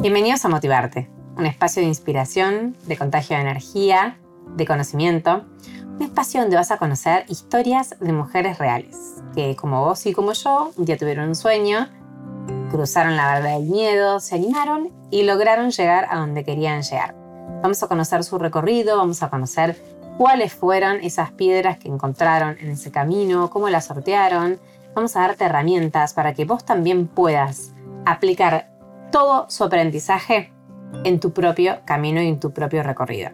[0.00, 4.16] Bienvenidos a Motivarte, un espacio de inspiración, de contagio de energía,
[4.56, 5.44] de conocimiento,
[5.84, 8.96] un espacio donde vas a conocer historias de mujeres reales,
[9.34, 11.86] que como vos y como yo, un día tuvieron un sueño,
[12.70, 17.14] cruzaron la barrera del miedo, se animaron y lograron llegar a donde querían llegar.
[17.60, 19.76] Vamos a conocer su recorrido, vamos a conocer
[20.16, 24.60] cuáles fueron esas piedras que encontraron en ese camino, cómo las sortearon.
[24.94, 27.74] Vamos a darte herramientas para que vos también puedas
[28.06, 28.70] aplicar
[29.10, 30.52] todo su aprendizaje
[31.04, 33.30] en tu propio camino y en tu propio recorrido.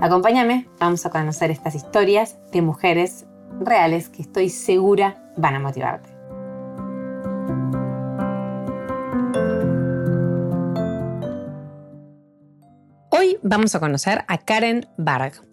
[0.00, 3.26] Acompáñame, vamos a conocer estas historias de mujeres
[3.60, 6.10] reales que estoy segura van a motivarte.
[13.10, 15.47] Hoy vamos a conocer a Karen Barg.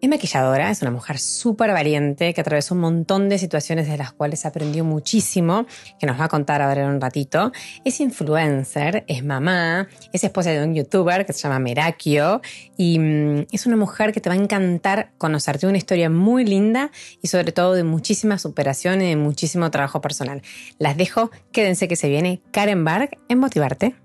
[0.00, 4.12] Es maquilladora, es una mujer súper valiente que atravesó un montón de situaciones de las
[4.12, 5.66] cuales aprendió muchísimo,
[5.98, 7.50] que nos va a contar ahora en un ratito.
[7.84, 12.40] Es influencer, es mamá, es esposa de un youtuber que se llama Merakio
[12.76, 16.92] y mm, es una mujer que te va a encantar conocerte, una historia muy linda
[17.20, 20.42] y sobre todo de muchísima superación y de muchísimo trabajo personal.
[20.78, 23.96] Las dejo, quédense que se viene Karen Barg en Motivarte.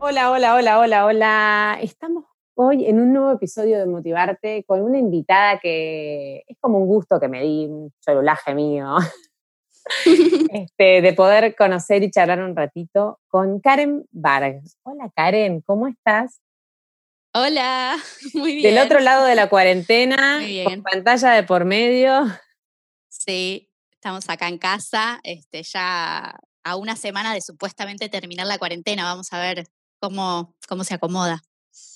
[0.00, 1.78] Hola, hola, hola, hola, hola.
[1.82, 6.86] Estamos hoy en un nuevo episodio de Motivarte con una invitada que es como un
[6.86, 8.96] gusto que me di, un cholulaje mío,
[10.52, 14.78] este, de poder conocer y charlar un ratito con Karen Vargas.
[14.84, 16.40] Hola Karen, ¿cómo estás?
[17.34, 17.96] Hola,
[18.34, 18.72] muy bien.
[18.72, 22.24] Del otro lado de la cuarentena, con pantalla de por medio.
[23.08, 29.02] Sí, estamos acá en casa, este, ya a una semana de supuestamente terminar la cuarentena.
[29.02, 29.66] Vamos a ver
[30.00, 31.42] cómo, cómo se acomoda.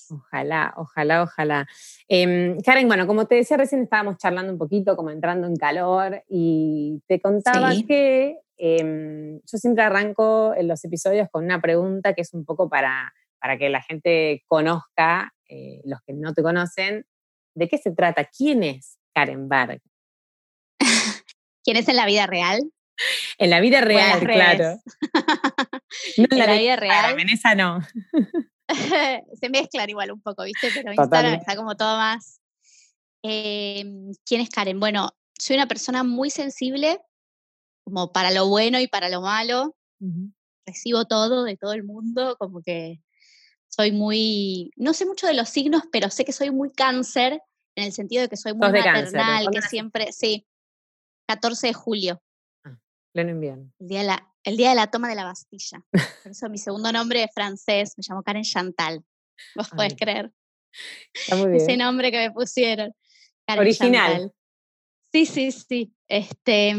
[0.09, 1.67] Ojalá, ojalá, ojalá.
[2.07, 6.23] Em, Karen, bueno, como te decía recién, estábamos charlando un poquito, como entrando en calor,
[6.29, 12.21] y te contaba que em, yo siempre arranco en los episodios con una pregunta que
[12.21, 17.05] es un poco para, para que la gente conozca, eh, los que no te conocen,
[17.55, 19.81] de qué se trata, quién es Karen Barg.
[21.63, 22.61] ¿Quién es en la vida real?
[23.37, 24.79] En la vida real, claro.
[26.17, 27.19] No en, la, vida real.
[27.19, 27.79] En esa no.
[29.39, 30.69] Se mezclan igual un poco, ¿viste?
[30.73, 32.39] Pero Instagram está como todo más.
[33.23, 34.79] Em, ¿Quién es Karen?
[34.79, 36.99] Bueno, soy una persona muy sensible,
[37.83, 39.75] como para lo bueno y para lo malo.
[40.65, 43.01] Recibo todo de todo el mundo, como que
[43.69, 44.71] soy muy.
[44.75, 47.41] No sé mucho de los signos, pero sé que soy muy cáncer,
[47.75, 50.11] en el sentido de que soy muy maternal, que siempre.
[50.11, 50.45] Sí,
[51.27, 52.21] 14 de julio.
[53.13, 53.71] Pleno invierno.
[53.79, 55.83] El día, de la, el día de la toma de la Bastilla.
[55.91, 59.03] Por eso mi segundo nombre es francés, me llamo Karen Chantal.
[59.55, 60.31] Vos podés creer.
[61.13, 61.61] Está muy bien.
[61.61, 62.93] Ese nombre que me pusieron.
[63.47, 64.31] Original.
[65.11, 65.93] Sí, sí, sí.
[66.07, 66.75] Este,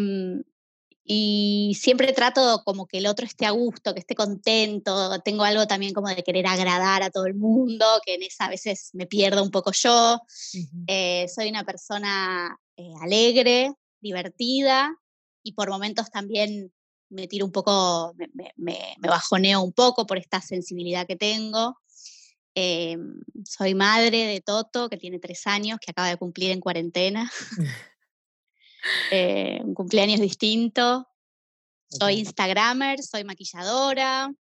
[1.05, 5.21] y siempre trato como que el otro esté a gusto, que esté contento.
[5.21, 8.51] Tengo algo también como de querer agradar a todo el mundo, que en esa a
[8.51, 10.21] veces me pierdo un poco yo.
[10.87, 14.97] Eh, soy una persona eh, alegre, divertida,
[15.43, 16.73] y por momentos también
[17.11, 18.15] me tiro un poco,
[18.57, 21.79] me, bajoneo un poco por esta sensibilidad que tengo.
[22.55, 27.31] Em, soy madre de Toto, que tiene tres años, que acaba de cumplir en cuarentena.
[29.11, 31.09] eh, un cumpleaños distinto.
[31.89, 34.33] Soy Instagramer, soy maquilladora.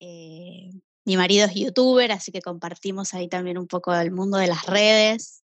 [0.00, 0.70] Eh,
[1.04, 4.66] mi marido es youtuber, así que compartimos ahí también un poco el mundo de las
[4.66, 5.44] redes.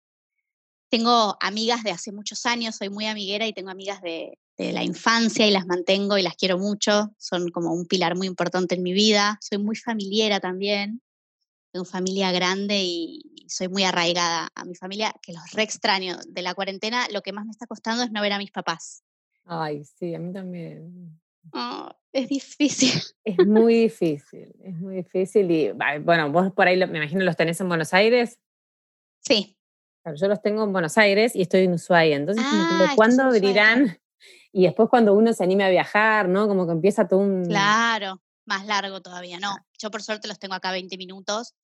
[0.89, 4.83] Tengo amigas de hace muchos años, soy muy amiguera y tengo amigas de, de la
[4.83, 8.83] infancia y las mantengo y las quiero mucho, son como un pilar muy importante en
[8.83, 11.01] mi vida, soy muy familiera también,
[11.71, 16.17] tengo familia grande y soy muy arraigada a mi familia, que los re extraño.
[16.27, 19.03] De la cuarentena lo que más me está costando es no ver a mis papás.
[19.45, 21.19] Ay, sí, a mí también.
[21.53, 23.01] Ah, es difícil.
[23.23, 25.49] Es muy difícil, es muy difícil.
[25.51, 28.39] Y bueno, vos por ahí me imagino los tenés en Buenos Aires.
[29.21, 29.57] Sí.
[30.15, 32.15] yo los tengo en Buenos Aires y estoy en Ushuaia.
[32.15, 34.00] Entonces, ah, ¿cuándo abrirán
[34.51, 36.47] y después cuando uno se anime a viajar, ¿no?
[36.47, 37.45] Como que empieza todo un...
[37.45, 39.55] Claro, más largo todavía, no.
[39.79, 41.55] Yo por suerte los tengo acá 20 minutos.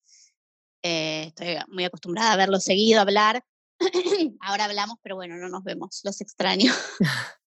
[0.84, 3.44] Eh, estoy muy acostumbrada a verlos seguido, hablar.
[4.40, 6.72] Ahora hablamos, pero bueno, no nos vemos, los extraño.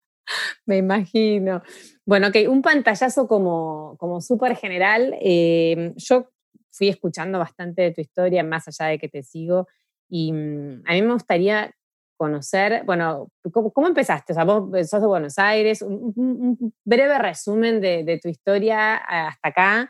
[0.65, 1.61] Me imagino.
[2.05, 5.15] Bueno, ok, un pantallazo como, como súper general.
[5.19, 6.31] Em, yo
[6.71, 9.67] fui escuchando bastante de tu historia, más allá de que te sigo,
[10.09, 11.73] y mm, a mí me gustaría
[12.17, 14.33] conocer, bueno, ¿cómo, empezaste?
[14.33, 19.89] O sea, vos sos de Buenos Aires, un, breve resumen de, tu historia hasta acá,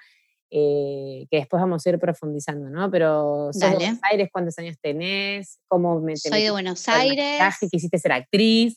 [0.49, 2.89] eh, que después vamos a ir profundizando, ¿no?
[2.89, 5.59] Pero sos de Buenos Aires, ¿cuántos años tenés?
[5.67, 7.41] ¿Cómo me Soy de Buenos Aires.
[7.71, 8.75] ¿Quisiste ser actriz?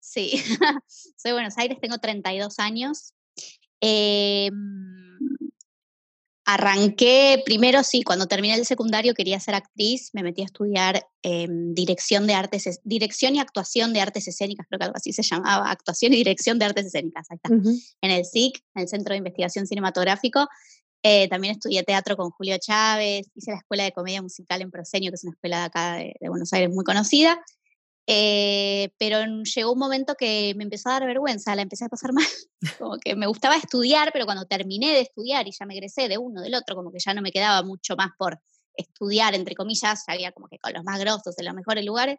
[0.00, 0.30] sí.
[0.86, 3.14] Soy de Buenos Aires, tengo 32 años.
[3.80, 5.18] Em,
[6.48, 11.74] arranqué, primero sí, cuando terminé el secundario quería ser actriz, me metí a estudiar em,
[11.74, 15.70] dirección de artes, dirección y actuación de artes escénicas, creo que algo así se llamaba,
[15.70, 19.18] actuación y dirección de artes escénicas, ahí está, en el SIC, en el Centro de
[19.18, 20.48] Investigación Cinematográfico.
[21.02, 25.10] Eh, también estudié teatro con Julio Chávez, hice la Escuela de Comedia Musical en Prosenio,
[25.10, 27.38] que es una escuela de acá de Buenos Aires muy conocida,
[28.10, 32.12] eh, pero llegó un momento que me empezó a dar vergüenza, la empecé a pasar
[32.14, 32.24] mal.
[32.78, 36.16] Como que me gustaba estudiar, pero cuando terminé de estudiar y ya me egresé de
[36.16, 38.40] uno, del otro, como que ya no me quedaba mucho más por
[38.74, 42.18] estudiar, entre comillas, había como que con los más grosos, en los mejores lugares.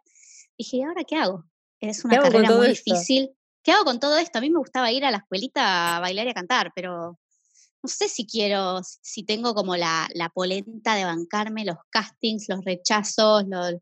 [0.56, 1.44] Dije, ¿y ahora qué hago?
[1.80, 3.30] Es una carrera muy difícil.
[3.64, 4.38] ¿Qué hago con todo esto?
[4.38, 7.18] A mí me gustaba ir a la escuelita a bailar y a cantar, pero
[7.82, 12.64] no sé si quiero, si tengo como la, la polenta de bancarme los castings, los
[12.64, 13.74] rechazos, los,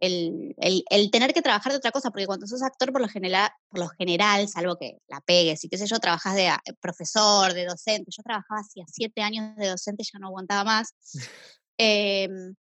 [0.00, 3.50] el, el, tener que trabajar de otra cosa, porque cuando sos actor, por lo, general,
[3.68, 7.52] por lo general, salvo que la pegues y qué sé yo, trabajas de ah, profesor,
[7.52, 8.10] de docente.
[8.16, 10.94] Yo trabajaba hacía siete años de docente, ya no aguantaba más.
[11.80, 12.56] Em,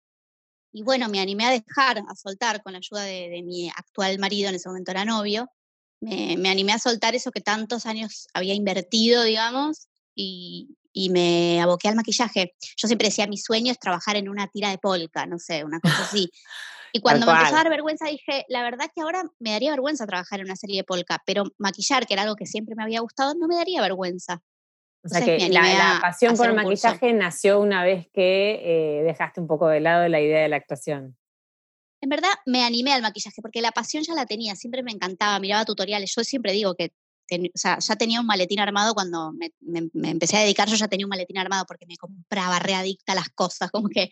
[0.72, 4.50] y bueno, me animé a dejar, a soltar con la ayuda de, mi actual marido,
[4.50, 5.48] en ese momento era novio.
[6.02, 11.60] Me, me, animé a soltar eso que tantos años había invertido, digamos, y, y me
[11.62, 12.56] aboqué al maquillaje.
[12.78, 15.80] Yo siempre decía, mi sueño es trabajar en una tira de polka, no sé, una
[15.80, 16.32] cosa así.
[16.96, 20.06] Y cuando me empezó a dar vergüenza dije, la verdad que ahora me daría vergüenza
[20.06, 23.02] trabajar en una serie de polka, pero maquillar, que era algo que siempre me había
[23.02, 24.44] gustado, no me daría vergüenza.
[25.04, 29.48] O sea que la, pasión por el maquillaje nació una vez que eh, dejaste un
[29.48, 31.18] poco de lado la idea de la actuación.
[32.00, 35.40] En verdad me animé al maquillaje porque la pasión ya la tenía, siempre me encantaba,
[35.40, 36.14] miraba tutoriales.
[36.16, 36.94] Yo siempre digo que
[37.32, 39.52] o sea, ya tenía un maletín armado cuando me,
[40.04, 43.72] empecé a dedicar, yo ya tenía un maletín armado porque me compraba readicta las cosas,
[43.72, 44.10] como que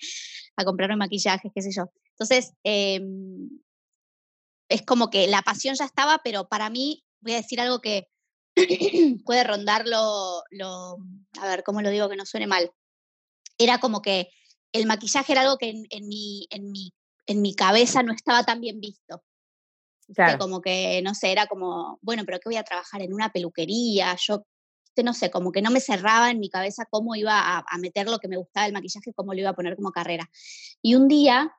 [0.55, 1.91] a comprarme maquillajes, qué sé yo.
[2.11, 3.49] Entonces, em,
[4.69, 8.07] es como que la pasión ya estaba, pero para mí, voy a decir algo que
[9.25, 10.43] puede rondar lo,
[11.39, 12.71] a ver, ¿cómo lo digo que no suene mal?
[13.57, 14.29] Era como que
[14.71, 16.93] el maquillaje era algo que en, mi, en, mi,
[17.27, 19.23] en mi cabeza no estaba tan bien visto.
[20.39, 24.15] Como que, no sé, era como, bueno, pero ¿qué voy a trabajar en una peluquería?
[24.15, 24.45] Yo,
[25.03, 28.19] no sé, como que no me cerraba en mi cabeza cómo iba a, meter lo
[28.19, 30.29] que me gustaba del maquillaje, cómo lo iba a poner como carrera.
[30.81, 31.55] Y un día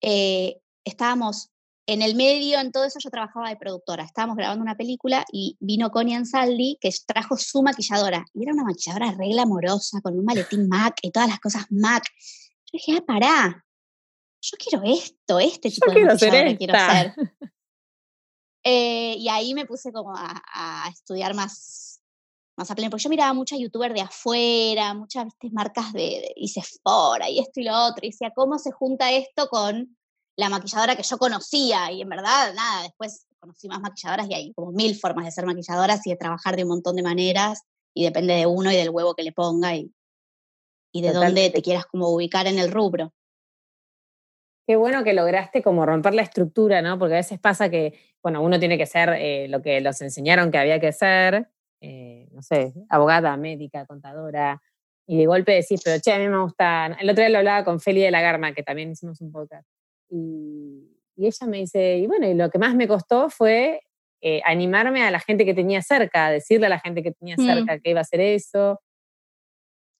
[0.00, 1.50] eh, estábamos
[1.88, 5.56] en el medio, en todo eso yo trabajaba de productora, estábamos grabando una película y
[5.58, 8.26] vino Connie Ansaldi que trajo su maquilladora.
[8.34, 12.04] Y era una maquilladora regla amorosa, con un maletín MAC y todas las cosas MAC.
[12.66, 13.64] Yo dije, ah, pará,
[14.42, 17.14] yo quiero esto, este tipo de maquilladora quiero hacer.
[18.70, 22.02] Eh, y ahí me puse como a, estudiar más,
[22.54, 27.30] más a pleno, porque yo miraba muchas youtubers de afuera, muchas marcas de, y Sephora
[27.30, 29.96] y esto y lo otro, y decía, ¿cómo se junta esto con
[30.36, 31.90] la maquilladora que yo conocía?
[31.92, 35.46] Y en verdad, nada, después conocí más maquilladoras y hay como mil formas de ser
[35.46, 37.62] maquilladoras y de trabajar de un montón de maneras,
[37.94, 39.90] y depende de uno y del huevo que le ponga y,
[40.92, 43.14] y de dónde te quieras como ubicar en el rubro.
[44.68, 46.98] Qué bueno que lograste como romper la estructura, ¿no?
[46.98, 50.50] Porque a veces pasa que, bueno, uno tiene que ser eh, lo que los enseñaron
[50.50, 51.48] que había que ser,
[51.80, 54.60] eh, no sé, abogada, médica, contadora,
[55.06, 56.98] y de golpe decís, pero che, a mí me gusta.
[57.00, 59.66] El otro día lo hablaba con Feli de la Garma, que también hicimos un podcast,
[60.10, 63.80] y, ella me dice, y bueno, y lo que más me costó fue
[64.20, 67.46] eh, animarme a la gente que tenía cerca, decirle a la gente que tenía mm.
[67.46, 68.82] cerca que iba a hacer eso.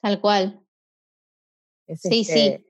[0.03, 0.61] Tal cual.
[1.87, 2.49] sí, sí.
[2.49, 2.68] Este,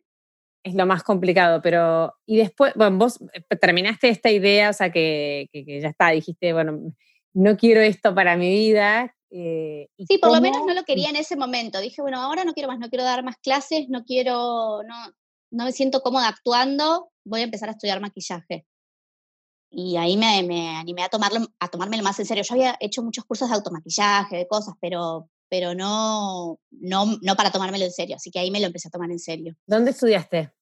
[0.69, 4.91] es lo más complicado, pero y después, bueno, vos eh, terminaste esta idea, o sea,
[4.91, 6.79] que, que, ya está, dijiste, bueno,
[7.35, 9.15] no quiero esto para mi vida.
[9.31, 11.81] Eh, sí, por lo menos no lo quería en ese momento.
[11.81, 15.13] Dije, bueno, ahora no quiero más, no quiero dar más clases, no quiero, no,
[15.51, 18.67] no me siento cómoda actuando, voy a empezar a estudiar maquillaje.
[19.71, 22.43] Y ahí me, me animé a, tomarlo, a tomármelo más en serio.
[22.43, 27.51] Yo había hecho muchos cursos de automaquillaje, de cosas, pero pero no, no, no para
[27.51, 28.17] tomármelo en serio.
[28.17, 29.55] Así que ahí me lo empecé a tomar en serio.
[29.67, 30.53] ¿Dónde estudiaste?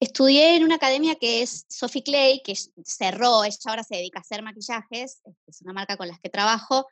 [0.00, 2.54] Estudié en una academia que es Sophie Clay, que
[2.84, 6.86] cerró, ella ahora se dedica a hacer maquillajes, es una marca con la que trabajo,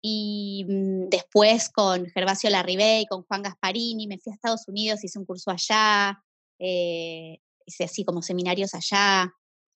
[0.00, 5.02] y mm, después con Gervasio Larribey, y con Juan Gasparini, me fui a Estados Unidos,
[5.02, 6.22] hice un curso allá,
[6.58, 9.32] eh, hice así como seminarios allá,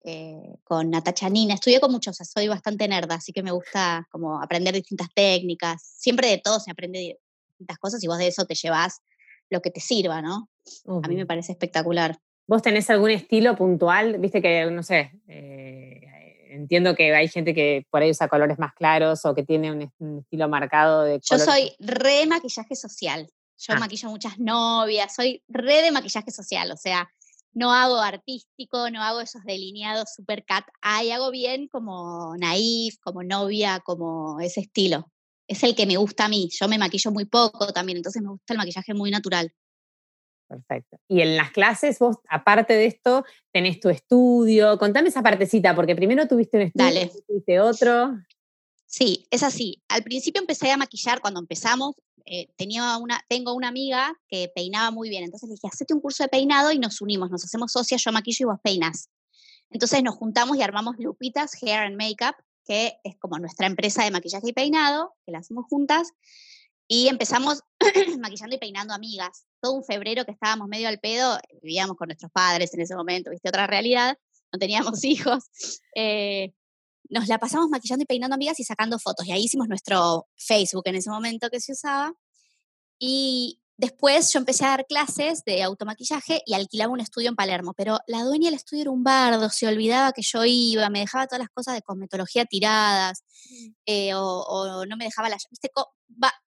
[0.03, 4.41] eh, con Natacha Nina, estudié con muchos, soy bastante nerda, así que me gusta como
[4.41, 8.53] aprender distintas técnicas, siempre de todo se aprende distintas cosas y vos de eso te
[8.53, 9.01] llevas
[9.49, 10.49] lo que te sirva, ¿no?
[11.03, 12.19] A mí me parece espectacular.
[12.47, 14.19] ¿Vos tenés algún estilo puntual?
[14.19, 16.01] Viste que, no sé, eh,
[16.49, 20.19] entiendo que hay gente que por ahí usa colores más claros o que tiene un,
[20.19, 23.27] estilo marcado de Yo soy re maquillaje social.
[23.57, 23.79] Yo ah.
[23.79, 27.09] maquillo muchas novias, soy re de maquillaje social, o sea,
[27.53, 33.23] no hago artístico, no hago esos delineados super cat eye, hago bien como naif, como
[33.23, 35.09] novia, como ese estilo.
[35.47, 36.49] Es el que me gusta a mí.
[36.51, 39.53] Yo me maquillo muy poco también, entonces me gusta el maquillaje muy natural.
[40.55, 40.97] Perfecto.
[41.07, 44.77] Y en las clases, vos, aparte de esto, tenés tu estudio.
[44.77, 47.11] Contame esa partecita, porque primero tuviste un estudio, Dale.
[47.27, 48.15] tuviste otro.
[48.85, 49.81] Sí, es así.
[49.89, 51.95] Al principio empecé a maquillar cuando empezamos.
[52.25, 56.01] eh, tenía una, tengo una amiga que peinaba muy bien, entonces le dije, hacete un
[56.01, 59.09] curso de peinado y nos unimos, nos hacemos socias, yo maquillo y vos peinas.
[59.69, 62.35] Entonces nos juntamos y armamos Lupitas Hair and Makeup,
[62.65, 66.13] que es como nuestra empresa de maquillaje y peinado, que la hacemos juntas,
[66.87, 67.61] y empezamos
[68.19, 69.45] maquillando y peinando amigas.
[69.61, 73.31] Todo un febrero que estábamos medio al pedo, vivíamos con nuestros padres en ese momento,
[73.31, 74.17] viste, otra realidad,
[74.51, 75.45] no teníamos hijos.
[75.95, 76.53] eh,
[77.09, 79.27] nos la pasamos maquillando y peinando amigas y sacando fotos.
[79.27, 82.13] Y ahí hicimos nuestro Facebook en ese momento que se usaba.
[82.97, 87.73] Y después yo empecé a dar clases de automaquillaje y alquilaba un estudio en Palermo.
[87.75, 91.27] Pero la dueña del estudio era un bardo, se olvidaba que yo iba, me dejaba
[91.27, 93.23] todas las cosas de cosmetología tiradas,
[93.85, 95.37] eh, o, o no me dejaba la...
[95.51, 95.69] ¿viste?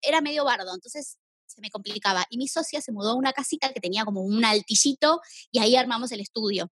[0.02, 2.24] Era medio bardo, entonces se me complicaba.
[2.30, 5.76] Y mi socia se mudó a una casita que tenía como un altillito y ahí
[5.76, 6.70] armamos el estudio.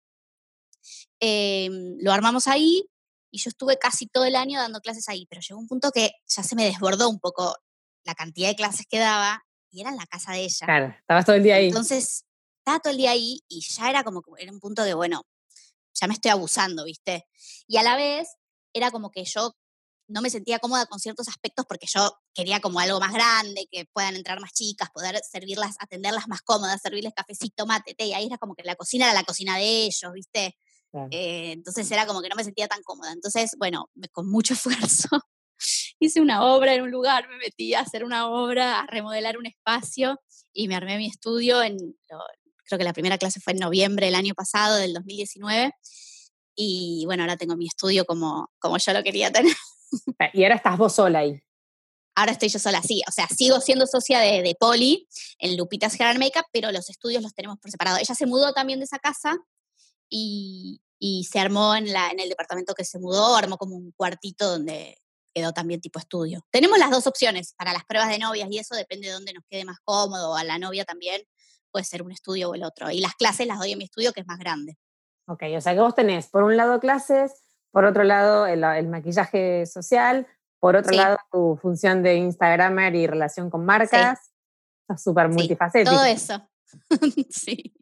[1.20, 2.88] Em, lo armamos ahí
[3.32, 6.12] y yo estuve casi todo el año dando clases ahí, pero llegó un punto que
[6.28, 7.56] ya se me desbordó un poco
[8.04, 10.66] la cantidad de clases que daba y era en la casa de ella.
[10.66, 11.68] Claro, estabas todo el día ahí.
[11.68, 12.24] Entonces,
[12.60, 15.24] estaba todo el día ahí y ya era como, era un punto de, bueno,
[15.94, 17.28] ya me estoy abusando, ¿viste?
[17.68, 18.28] Y a la vez
[18.74, 19.56] era como que yo
[20.08, 23.86] no me sentía cómoda con ciertos aspectos porque yo quería como algo más grande, que
[23.94, 28.28] puedan entrar más chicas, poder servirlas, atenderlas más cómodas, servirles cafecito, mate, té, y ahí
[28.28, 30.58] era como que la cocina era la cocina de ellos, ¿viste?
[30.92, 31.08] Claro.
[31.12, 33.12] Eh, entonces era como que no me sentía tan cómoda.
[33.12, 34.54] Entonces, bueno, con mucho
[34.88, 35.10] esfuerzo
[36.00, 39.46] hice una obra en un lugar, me metí a hacer una obra, a remodelar un
[39.46, 40.20] espacio
[40.54, 41.78] y me armé mi estudio en,
[42.66, 45.74] creo que la primera clase fue en noviembre del año pasado, del 2019.
[46.56, 49.56] Y bueno, ahora tengo mi estudio como, como yo lo quería tener.
[50.34, 51.42] Y ahora estás vos sola ahí.
[52.16, 53.02] Ahora estoy yo sola, sí.
[53.08, 56.90] O sea, sigo siendo socia de, de Poli en Lupitas Hair and Makeup, pero los
[56.90, 57.98] estudios los tenemos por separado.
[57.98, 59.38] Ella se mudó también de esa casa
[60.10, 63.92] y, y se armó en, la, en el departamento que se mudó, armó como un
[63.92, 64.98] cuartito donde
[65.34, 66.46] quedó también tipo estudio.
[66.50, 69.44] Tenemos las dos opciones para las pruebas de novias y eso depende de dónde nos
[69.50, 70.36] quede más cómodo.
[70.36, 71.22] A la novia también
[71.72, 72.90] puede ser un estudio o el otro.
[72.90, 74.78] Y las clases las doy en mi estudio que es más grande.
[75.28, 77.34] Ok, o sea que vos tenés por un lado clases,
[77.76, 80.26] por otro lado el, el maquillaje social,
[80.62, 80.98] por otro Sí.
[80.98, 84.32] lado tu función de Instagramer y relación con marcas.
[84.88, 85.92] Sos súper Sí, multifacética.
[85.92, 86.42] Todo eso.
[87.30, 87.76] sí.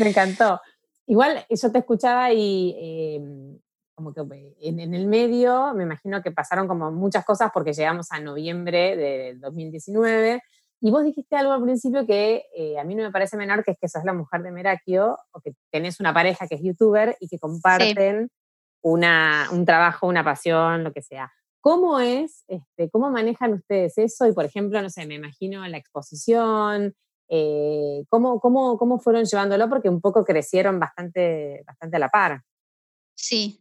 [0.00, 0.60] Me encantó.
[1.06, 3.58] Igual yo te escuchaba y eh,
[3.94, 8.10] como que en, en el medio me imagino que pasaron como muchas cosas porque llegamos
[8.10, 10.42] a noviembre del 2019
[10.80, 13.70] y vos dijiste algo al principio que eh, a mí no me parece menor, que
[13.70, 17.16] es que sos la mujer de Merakio o que tenés una pareja que es youtuber
[17.20, 18.30] y que comparten
[18.86, 21.32] una, un trabajo, una pasión, lo que sea.
[21.60, 24.28] ¿Cómo es, este, cómo manejan ustedes eso?
[24.28, 26.94] Y por ejemplo, no sé, me imagino la exposición,
[27.28, 29.68] eh, ¿cómo, cómo, ¿cómo fueron llevándolo?
[29.68, 32.42] Porque un poco crecieron bastante, bastante a la par.
[33.16, 33.60] Sí.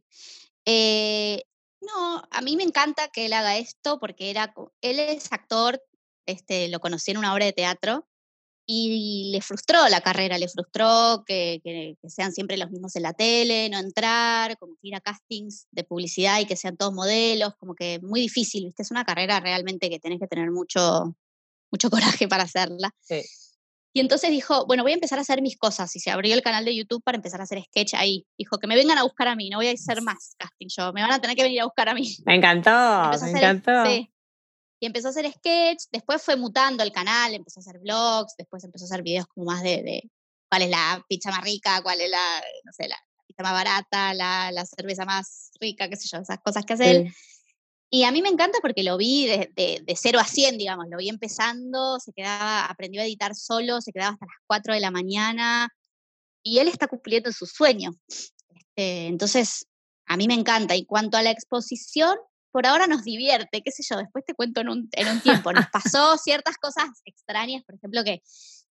[0.64, 1.42] Eh,
[1.82, 5.82] no, a mí me encanta que él haga esto porque era, él es actor,
[6.28, 8.08] este, lo conocí en una obra de teatro
[8.68, 13.04] y le frustró la carrera, le frustró que, que- que sean siempre los mismos en
[13.04, 16.94] la tele, no entrar, como que ir a castings de publicidad y que sean todos
[16.94, 18.84] modelos, como que muy difícil, ¿viste?
[18.84, 21.16] Es una carrera realmente que tenés que tener mucho,
[21.72, 21.90] mucho
[22.24, 22.90] coraje para hacerla.
[23.02, 23.22] Sí.
[23.94, 25.96] Y entonces dijo, bueno, voy a empezar a hacer mis cosas.
[25.96, 28.26] Y se abrió el canal de YouTube para empezar a hacer sketch ahí.
[28.38, 30.92] Dijo, que me vengan a buscar a mí, no voy a hacer más casting yo,
[30.92, 32.14] me van a tener que venir a buscar a mí.
[32.26, 33.90] Me encantó, me encantó.
[33.90, 34.12] sí.
[34.86, 38.64] Y empezó a hacer sketch, después fue mutando el canal, empezó a hacer vlogs, después
[38.64, 40.12] empezó a hacer videos como más de, de
[40.48, 44.14] cuál es la pizza más rica, cuál es la, no sé, la pizza más barata,
[44.14, 47.08] la, la cerveza más rica, qué sé yo, esas cosas que hace él.
[47.10, 47.16] Sí.
[47.90, 50.86] Y a mí me encanta porque lo vi de, de, de 0 a 100, digamos,
[50.88, 54.82] lo vi empezando, se quedaba, aprendió a editar solo, se quedaba hasta las 4 de
[54.82, 55.68] la mañana
[56.44, 57.90] y él está cumpliendo su sueño.
[58.54, 59.66] Este, entonces,
[60.06, 60.76] a mí me encanta.
[60.76, 62.16] Y cuanto a la exposición,
[62.56, 65.52] por ahora nos divierte, qué sé yo, después te cuento en un, en un tiempo.
[65.52, 68.24] Nos pasó ciertas cosas extrañas, por ejemplo, que,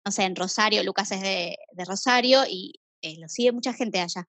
[0.05, 3.99] no sé, en Rosario, Lucas es de, de Rosario y eh, lo sigue mucha gente
[3.99, 4.27] allá.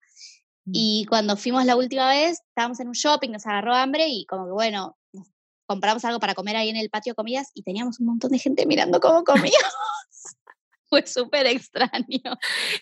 [0.64, 0.70] Mm.
[0.72, 4.46] Y cuando fuimos la última vez, estábamos en un shopping, nos agarró hambre y como
[4.46, 5.28] que bueno, nos
[5.66, 8.38] compramos algo para comer ahí en el patio de comidas y teníamos un montón de
[8.38, 9.52] gente mirando cómo comíamos.
[10.88, 12.38] Fue súper extraño.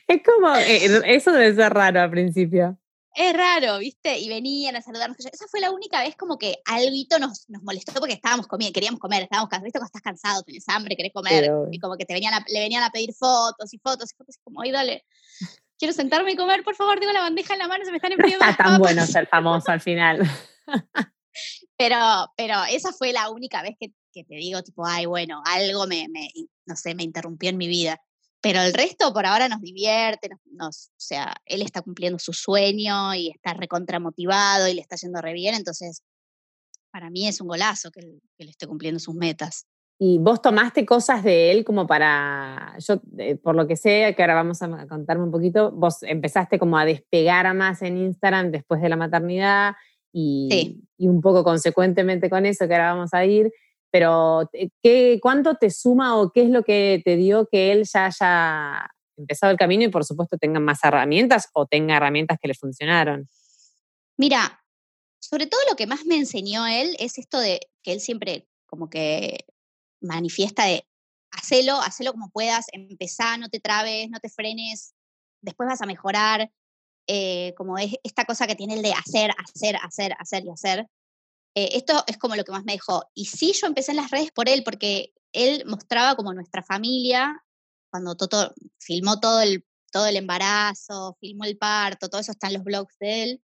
[0.06, 2.78] Es como, eh, eso debe ser raro al principio.
[3.14, 4.18] Es raro, ¿viste?
[4.18, 5.18] Y venían a saludarnos.
[5.26, 9.00] Esa fue la única vez como que algo nos, nos molestó porque estábamos comiendo, queríamos
[9.00, 9.64] comer, estábamos cansados.
[9.64, 9.78] ¿Viste?
[9.80, 11.50] Cuando estás cansado, tenés hambre, querés comer.
[11.72, 14.36] y como que te venían a- le venían a pedir fotos y fotos y fotos.
[14.38, 15.04] Y como, ay, dale.
[15.78, 18.10] quiero sentarme y comer, por favor, tengo la bandeja en la mano, se me están
[18.10, 18.78] No enfriando está tan papas".
[18.78, 20.20] bueno ser famoso al final.
[21.76, 21.96] Pero,
[22.36, 26.08] pero esa fue la única vez que, que te digo, tipo, ay, bueno, algo me,
[26.10, 26.28] me,
[26.66, 27.98] no sé, me interrumpió en mi vida.
[28.42, 32.32] Pero el resto por ahora nos divierte, nos, nos- o sea, él está cumpliendo su
[32.32, 36.02] sueño y está recontra motivado y le está yendo re bien, entonces
[36.92, 39.66] para mí es un golazo que él, que él esté cumpliendo sus metas.
[40.02, 44.22] Y vos tomaste cosas de él como para, yo eh, por lo que sé, que
[44.22, 48.80] ahora vamos a contarme un poquito, vos empezaste como a despegar más en Instagram después
[48.80, 49.74] de la maternidad
[50.10, 50.80] y, Sí.
[50.96, 53.52] y un poco consecuentemente con eso, que ahora vamos a ir,
[53.90, 57.84] pero eh, ¿qué, ¿cuánto te suma o qué es lo que te dio que él
[57.92, 62.48] ya haya empezado el camino y por supuesto tenga más herramientas o tenga herramientas que
[62.48, 63.28] le funcionaron?
[64.16, 64.62] Mira,
[65.18, 68.88] sobre todo lo que más me enseñó él es esto de que él siempre como
[68.88, 69.44] que
[70.00, 70.86] manifiesta de
[71.32, 71.80] hacelo,
[72.12, 74.94] como puedas, empezá, no te trabes, no te frenes,
[75.40, 76.50] después vas a mejorar,
[77.06, 80.86] eh, como es esta cosa que tiene el de hacer, hacer, hacer, hacer y hacer.
[81.54, 83.04] Eh, esto es como lo que más me dejó.
[83.14, 87.42] Y sí, yo empecé en las redes por él, porque él mostraba como nuestra familia,
[87.90, 92.54] cuando Toto filmó todo el, todo el embarazo, filmó el parto, todo eso está en
[92.54, 93.42] los blogs de él.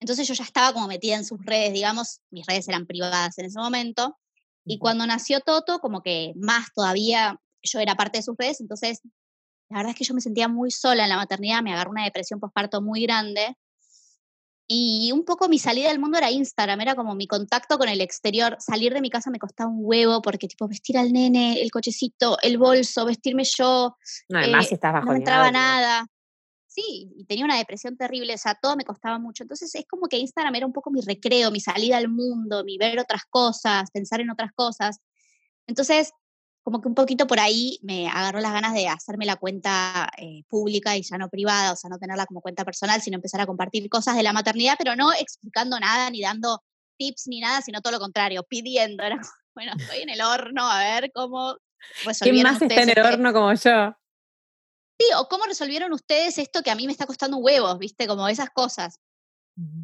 [0.00, 3.46] Entonces yo ya estaba como metida en sus redes, digamos, mis redes eran privadas en
[3.46, 4.16] ese momento.
[4.64, 9.00] Y cuando nació Toto, como que más todavía yo era parte de sus redes, entonces
[9.70, 12.04] la verdad es que yo me sentía muy sola en la maternidad, me agarró una
[12.04, 13.56] depresión postparto muy grande.
[14.70, 18.02] Y un poco mi salida del mundo era Instagram, era como mi contacto con el
[18.02, 18.56] exterior.
[18.60, 22.36] Salir de mi casa me costaba un huevo porque tipo vestir al nene, el cochecito,
[22.42, 23.96] el bolso, vestirme yo,
[24.28, 26.06] No, además eh, si estás bajo no me entraba nada.
[26.66, 29.42] Sí, y tenía una depresión terrible, o sea, todo me costaba mucho.
[29.42, 32.76] Entonces es como que Instagram era un poco mi recreo, mi salida al mundo, mi
[32.76, 35.00] ver otras cosas, pensar en otras cosas.
[35.66, 36.12] Entonces,
[36.68, 40.42] como que un poquito por ahí me agarró las ganas de hacerme la cuenta eh,
[40.48, 43.46] pública y ya no privada, o sea, no tenerla como cuenta personal, sino empezar a
[43.46, 46.62] compartir cosas de la maternidad, pero no explicando nada, ni dando
[46.98, 49.02] tips, ni nada, sino todo lo contrario, pidiendo.
[49.02, 51.56] Era como, bueno, estoy en el horno, a ver cómo
[52.20, 53.96] ¿Quién más está en el este- horno como yo?
[55.00, 58.06] Sí, o cómo resolvieron ustedes esto que a mí me está costando un huevo, ¿viste?
[58.06, 59.00] Como esas cosas.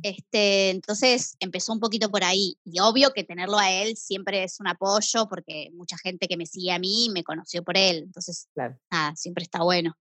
[0.03, 2.57] Este, entonces empezó un poquito por ahí.
[2.65, 6.47] Y obvio que tenerlo a él siempre es un apoyo, porque mucha gente que me
[6.47, 8.05] sigue a mí me conoció por él.
[8.05, 8.79] Entonces, Claro.
[8.91, 9.97] nada, siempre está bueno.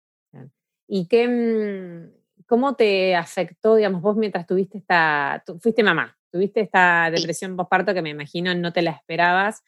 [0.86, 6.60] ¿Y qué, mm, cómo te afectó, digamos, vos mientras tuviste esta, tú fuiste mamá, tuviste
[6.60, 7.20] esta Sí.
[7.20, 9.62] depresión postparto que me imagino no te la esperabas?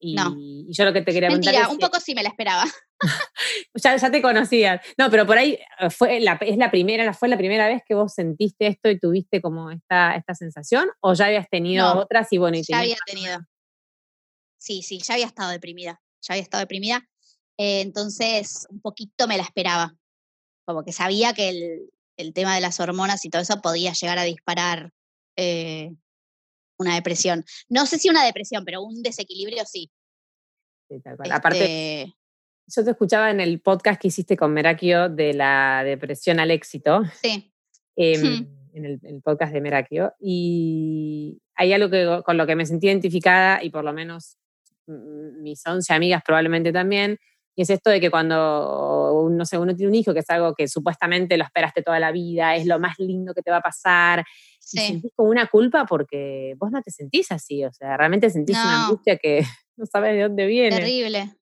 [0.00, 0.34] Y, No.
[0.36, 2.64] y yo lo que te quería preguntar es un si- poco sí me la esperaba.
[3.74, 4.80] ya, ya te conocías.
[4.98, 7.94] No, pero por ahí eh, fue la, es la primera, fue la primera vez que
[7.94, 12.32] vos sentiste esto y tuviste como esta, esta sensación, o ya habías tenido No, otras
[12.32, 13.38] y bueno, y Ya había tenido.
[14.58, 16.00] Sí, sí, ya había estado deprimida.
[16.22, 17.06] Ya había estado deprimida.
[17.58, 19.94] Eh, entonces, un poquito me la esperaba.
[20.66, 24.18] Como que sabía que el, el tema de las hormonas y todo eso podía llegar
[24.18, 24.90] a disparar
[25.36, 25.90] eh,
[26.78, 27.44] una depresión.
[27.68, 29.90] No sé si una depresión, pero un desequilibrio sí.
[30.88, 31.32] Sí, tal cual.
[31.32, 32.14] Aparte, Este,
[32.66, 37.02] yo te escuchaba en el podcast que hiciste con Merakio de la depresión al éxito.
[37.22, 37.52] sí,
[37.96, 38.46] em, Hmm.
[38.74, 40.12] en el, el podcast de Merakio.
[40.20, 44.36] Y hay algo que, con lo que me sentí identificada, y por lo menos
[44.86, 47.18] mm, mis 11 amigas probablemente también,
[47.56, 50.54] y es esto de que cuando, no sé, uno tiene un hijo, que es algo
[50.54, 53.62] que supuestamente lo esperaste toda la vida, es lo más lindo que te va a
[53.62, 54.24] pasar,
[54.72, 54.86] y sí.
[54.86, 58.86] sentís como una culpa porque vos no te sentís así, o sea, realmente sentís una
[58.86, 59.40] angustia que
[59.76, 60.76] no sabes de dónde viene.
[60.76, 61.34] Terrible.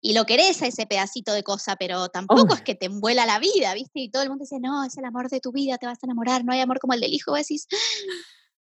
[0.00, 2.54] Y lo querés a ese pedacito de cosa, pero tampoco Oh.
[2.54, 4.00] es que te envuela la vida, ¿viste?
[4.00, 6.06] Y todo el mundo dice, no, es el amor de tu vida, te vas a
[6.06, 7.30] enamorar, no hay amor como el del hijo.
[7.30, 7.66] Vos decís,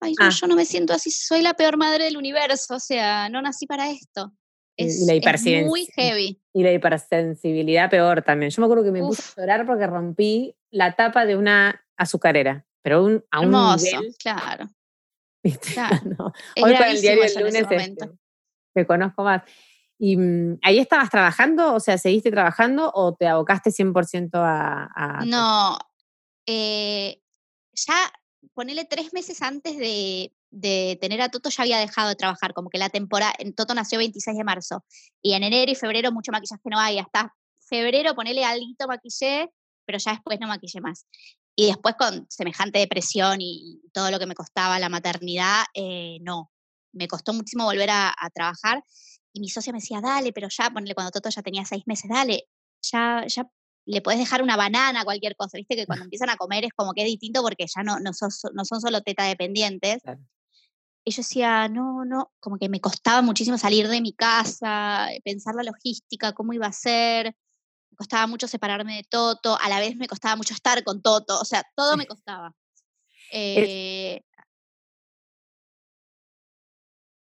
[0.01, 0.31] ay, no, Ah.
[0.31, 3.67] yo no me siento así, soy la peor madre del universo, o sea, no nací
[3.67, 4.33] para esto.
[4.77, 6.41] Y- y Es, la es muy heavy.
[6.55, 8.51] Y la hipersensibilidad peor también.
[8.51, 9.39] Yo me acuerdo que me puse Uf.
[9.39, 14.15] a llorar porque rompí la tapa de una azucarera, pero un- a un Hermoso, nivel,
[14.19, 14.67] claro.
[15.45, 15.73] ¿viste?
[15.73, 15.97] Claro.
[16.19, 18.19] No, Es Hoy con el diario gravísimo el eso en ese lunes este,
[18.75, 19.43] te conozco más.
[19.99, 21.75] ¿Y mm, ahí estabas trabajando?
[21.75, 25.77] O sea, ¿seguiste trabajando o te abocaste 100% a, a No,
[26.47, 27.21] eh,
[27.75, 27.95] ya
[28.55, 32.71] ponele tres meses antes de, de tener a Toto ya había dejado de trabajar, como
[32.71, 34.85] que la temporada, Toto nació 26 de marzo
[35.23, 39.51] y en enero y febrero mucho maquillaje no hay, hasta febrero ponele algo maquillé,
[39.85, 41.07] pero ya después no maquillé más.
[41.61, 46.51] Y después con semejante depresión y, todo lo que me costaba la maternidad, eh, no,
[46.93, 48.83] me costó muchísimo volver a, a trabajar
[49.35, 52.09] y mi socia me decía, dale, pero ya, ponele cuando Toto ya tenía seis meses,
[52.09, 52.49] dale,
[52.81, 53.47] ya, ya
[53.85, 56.95] le podés dejar una banana, cualquier cosa, viste que cuando empiezan a comer es como
[56.95, 60.01] que es distinto porque ya no, no, sos- no son solo teta dependientes.
[60.03, 60.21] Claro.
[61.05, 65.21] Y yo decía, no, no, como que me costaba muchísimo salir de mi casa, eh,
[65.23, 67.37] pensar la logística, cómo iba a ser.
[67.91, 71.41] Me costaba mucho separarme de Toto, a la vez me costaba mucho estar con Toto,
[71.41, 72.55] o sea, todo me costaba.
[73.33, 74.23] Eh,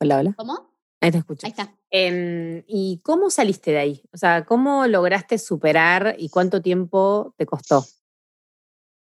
[0.00, 0.34] hola, hola.
[0.36, 0.72] ¿Cómo?
[1.00, 1.46] Ahí te escucho.
[1.46, 1.76] Ahí está.
[1.90, 4.02] Em, ¿Y cómo saliste de ahí?
[4.12, 7.84] O sea, ¿cómo lograste superar y cuánto tiempo te costó?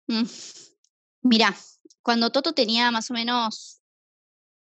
[0.08, 0.24] Mm,
[1.22, 1.56] Mira,
[2.02, 3.82] cuando Toto tenía más o menos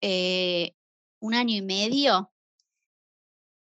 [0.01, 0.75] eh,
[1.21, 2.32] un año y medio,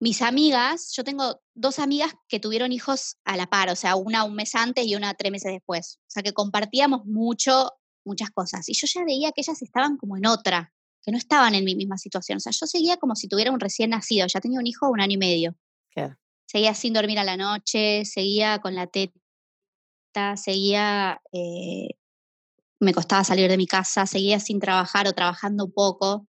[0.04, 4.26] mis amigas, yo tengo dos amigas que tuvieron hijos a la par, o sea, una
[4.26, 5.98] un mes antes y una tres meses después.
[6.02, 7.72] O sea, que compartíamos mucho,
[8.04, 8.68] muchas cosas.
[8.68, 11.76] Y yo ya veía que ellas estaban como en otra, que no estaban en mi
[11.76, 12.36] misma situación.
[12.36, 15.00] O sea, yo seguía como si tuviera un recién nacido, ya tenía un hijo un
[15.00, 15.56] año y medio.
[15.96, 16.18] Claro.
[16.48, 19.16] Seguía sin dormir a la noche, seguía con la teta,
[20.36, 21.92] seguía, eh,
[22.82, 26.28] me costaba salir de mi casa, seguía sin trabajar o trabajando poco.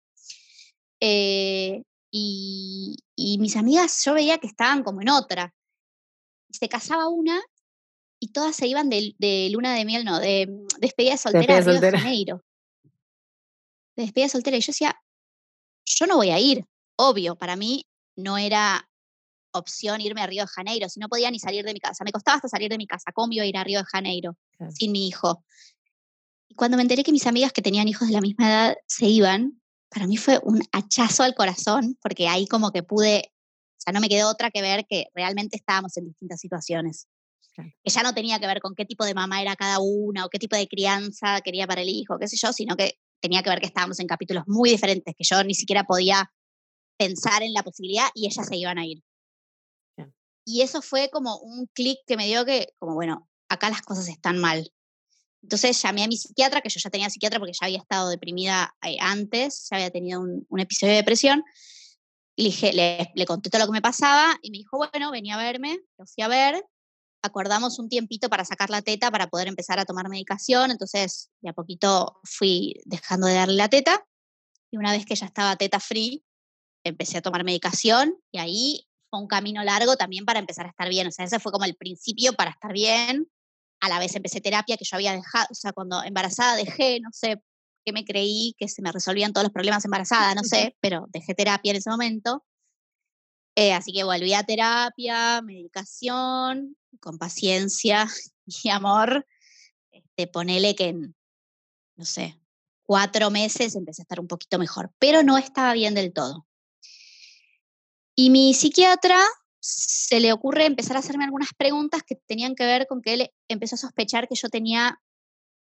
[1.01, 1.83] Eh,
[2.17, 5.53] y, y mis amigas, yo veía que estaban como en otra.
[6.49, 7.43] Se casaba una
[8.21, 11.57] y todas se iban de, de luna de miel, no, de mm, despedida de soltera
[11.57, 11.99] Despedida a Río soltera.
[11.99, 12.45] de Janeiro.
[13.97, 14.57] De despedida de soltera.
[14.57, 14.97] Y yo decía,
[15.87, 16.65] yo no voy a ir.
[16.97, 18.89] Obvio, para mí no era
[19.53, 22.05] opción irme a Río de Janeiro, si no podía ni salir de mi casa.
[22.05, 23.11] Me costaba hasta salir de mi casa.
[23.13, 24.71] ¿Cómo iba a ir a Río de Janeiro Claro.
[24.73, 25.45] sin mi hijo?
[26.49, 29.07] Y cuando me enteré que mis amigas que tenían hijos de la misma edad se
[29.07, 29.61] iban,
[29.95, 34.01] para mí fue un hachazo al corazón, porque ahí como que pude, o sea, no
[34.01, 37.07] me quedó otra que ver que realmente estábamos en distintas situaciones.
[37.55, 37.71] Claro.
[37.85, 40.29] Que ya no tenía que ver con qué tipo de mamá era cada una o
[40.29, 43.51] qué tipo de crianza quería para el hijo, qué sé yo, sino que tenía que
[43.51, 46.33] ver que estábamos en capítulos muy diferentes, que yo ni siquiera podía
[46.99, 49.01] pensar en la posibilidad y ellas se iban a ir.
[49.95, 50.13] Claro.
[50.45, 54.09] Y eso fue como un clic que me dio que, como bueno, acá las cosas
[54.09, 54.73] están mal.
[55.45, 58.75] Entonces llamé a mi psiquiatra, que yo ya tenía psiquiatra porque ya había estado deprimida
[58.83, 61.45] eh, antes, ya había tenido un, un episodio de depresión.
[62.37, 65.35] Le, dije, le, le conté todo lo que me pasaba y me dijo, bueno, venía
[65.35, 66.65] a verme, lo fui a ver,
[67.23, 71.51] acordamos un tiempito para sacar la teta para poder empezar a tomar medicación, entonces de
[71.51, 74.03] a poquito fui dejando de darle la teta
[74.71, 76.25] y una vez que ya estaba teta free,
[76.85, 80.89] empecé a tomar medicación y ahí fue un camino largo también para empezar a estar
[80.89, 83.29] bien, o sea, ese fue como el principio para estar bien,
[83.85, 87.11] a la vez empecé terapia que yo había dejado, o sea, cuando embarazada dejé, no
[87.13, 87.43] sé
[87.85, 91.35] qué me creí, que se me resolvían todos los problemas embarazada, no sé, pero dejé
[91.35, 92.43] terapia en ese momento.
[93.57, 98.09] Eh, así que volví a terapia, medicación, con paciencia
[98.47, 99.27] y amor.
[99.93, 101.15] Este, ponele que en,
[101.97, 102.41] no sé,
[102.85, 106.47] cuatro meses empecé a estar un poquito mejor, pero no estaba bien del todo.
[108.17, 109.21] Y mi psiquiatra
[109.67, 113.31] se le ocurre empezar a hacerme algunas preguntas que tenían que ver con que él
[113.49, 115.01] empezó a sospechar que yo tenía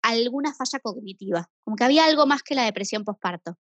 [0.02, 3.56] alguna falla cognitiva, como que había algo más que la depresión postparto.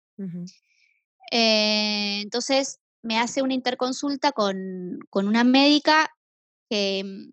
[1.31, 6.11] Eh, entonces me hace una interconsulta con, con una médica
[6.71, 7.31] que mm,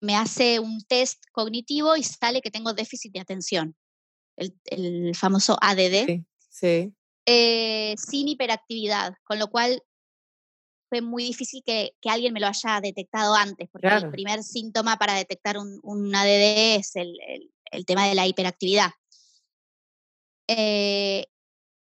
[0.00, 3.74] me hace un test cognitivo y sale que tengo déficit de atención,
[4.36, 6.94] el, el famoso ADD, Sí, sí.
[7.26, 9.82] eh, sin hiperactividad, con lo cual
[10.88, 14.06] fue muy difícil que, que alguien me lo haya detectado antes, porque Claro.
[14.06, 18.26] el primer síntoma para detectar un, un ADD es el, el- el tema de la
[18.26, 18.90] hiperactividad.
[20.48, 21.26] Eh,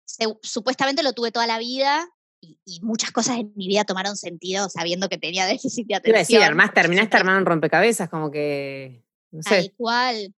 [0.04, 2.06] se- supuestamente lo tuve toda la vida
[2.42, 6.10] y, y muchas cosas en mi vida tomaron sentido sabiendo que tenía déficit de Te
[6.10, 6.40] iba a atención.
[6.40, 10.34] decir, además terminaste armando un rompecabezas, como que, no Tal sé, cual.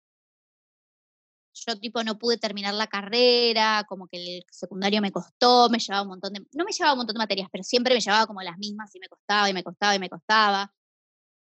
[1.54, 6.04] Yo tipo no pude terminar la carrera, como que el secundario me costó, me llevaba
[6.04, 8.42] un montón de, no me llevaba un montón de materias, pero siempre me llevaba como
[8.42, 10.74] las mismas y me costaba y me costaba y me costaba.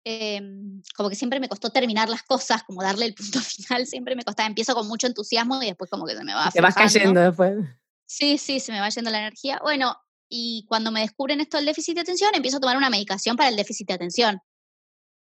[0.05, 4.17] Em, como que siempre me costó terminar las cosas, como darle el punto final, siempre
[4.17, 4.49] me costaba.
[4.49, 7.59] Empiezo con mucho entusiasmo y después como que se me va te vas cayendo después.
[8.07, 9.61] Sí, sí, se me va yendo la energía.
[9.63, 9.97] Bueno,
[10.29, 13.49] y cuando me descubren esto del déficit de atención, empiezo a tomar una medicación para
[13.49, 14.41] el déficit de atención.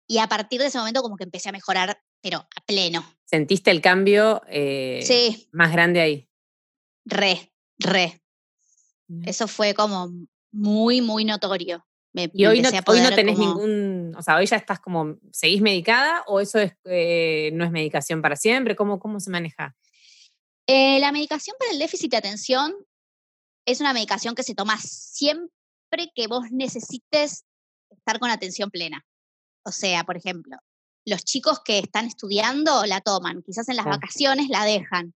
[0.08, 3.04] Y a partir de ese momento como que empecé a mejorar, pero a pleno.
[3.26, 6.28] ¿Sentiste el cambio eh, Sí, más grande ahí?
[7.04, 8.20] re, re.
[9.24, 10.10] Eso fue como
[10.50, 11.86] muy, muy notorio.
[12.12, 15.16] Me, Y hoy no, hoy no tenés como- ningún, o sea, hoy ya estás como,
[15.32, 18.74] ¿seguís medicada o eso es, eh, no es medicación para siempre?
[18.74, 19.76] ¿Cómo, cómo se maneja?
[20.66, 22.74] Eh, la medicación para el déficit de atención
[23.66, 27.44] es una medicación que se toma siempre que vos necesites
[27.90, 29.04] estar con atención plena.
[29.64, 30.56] O sea, por ejemplo,
[31.06, 35.14] los chicos que están estudiando la toman, quizás en las vacaciones la dejan.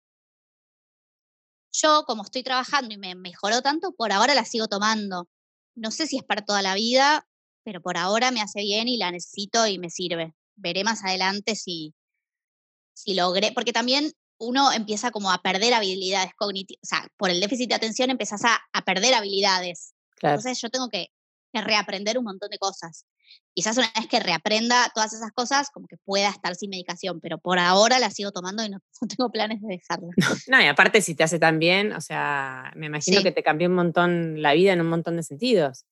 [1.72, 5.30] Yo, como estoy trabajando y me mejoró tanto, por ahora la sigo tomando.
[5.76, 7.26] No sé si es para toda la vida,
[7.64, 10.34] pero por ahora me hace bien y la necesito y me sirve.
[10.56, 11.94] Veré más adelante si,
[12.94, 17.40] si logré, porque también uno empieza como a perder habilidades cognitivas, o sea, por el
[17.40, 19.94] déficit de atención empezás a, a perder habilidades.
[20.18, 20.36] Claro.
[20.36, 21.08] Entonces yo tengo que,
[21.54, 23.06] que reaprender un montón de cosas.
[23.58, 27.40] Quizás una vez que reaprenda todas esas cosas, como que pueda estar sin medicación, pero
[27.40, 28.84] por ahora la sigo tomando y no,
[29.18, 30.10] tengo planes de dejarla.
[30.48, 33.68] No, y aparte si te hace tan bien, o sea, me imagino que te cambió
[33.68, 35.88] un montón la vida en un montón de sentidos.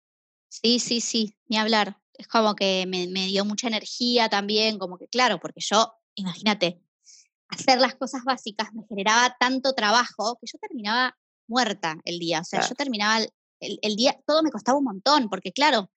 [0.47, 1.97] Sí, sí, sí, ni hablar.
[2.13, 6.83] Es como que me, me dio mucha energía también, como que claro, porque yo, imagínate,
[7.47, 12.41] hacer las cosas básicas me generaba tanto trabajo que yo terminaba muerta el día.
[12.41, 13.25] O sea, yo terminaba
[13.59, 15.89] el, el, día, todo me costaba un montón, porque claro,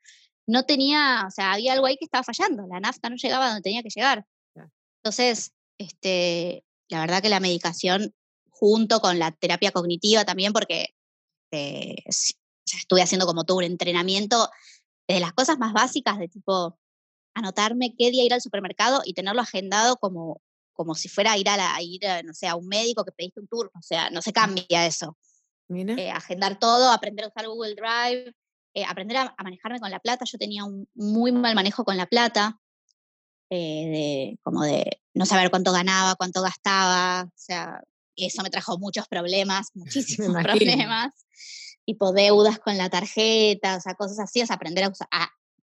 [0.49, 3.63] no tenía, o sea, había algo ahí que estaba fallando, la nafta no llegaba donde
[3.63, 4.25] tenía que llegar.
[5.03, 8.15] Entonces, este, la verdad que la medicación,
[8.51, 10.95] junto con la terapia cognitiva también, porque
[11.53, 14.49] eh, estuve haciendo como todo un entrenamiento
[15.07, 16.79] de las cosas más básicas, de tipo
[17.35, 20.41] anotarme qué día ir al supermercado y tenerlo agendado como,
[20.73, 23.41] como si fuera a ir a, la, ir no sé, a un médico que pediste
[23.41, 25.17] un turno, o sea, no se cambia eso.
[25.69, 28.33] Eh, agendar todo, aprender a usar Google Drive,
[28.79, 30.25] eh, aprender a, manejarme con la plata.
[30.25, 32.61] Yo tenía un muy mal manejo con la plata,
[33.51, 37.83] eh, de, como de no saber cuánto ganaba, cuánto gastaba, o sea,
[38.15, 41.13] eso me trajo muchos problemas, muchísimos problemas,
[41.85, 45.09] tipo deudas con la tarjeta, o sea, cosas así, es aprender a usar.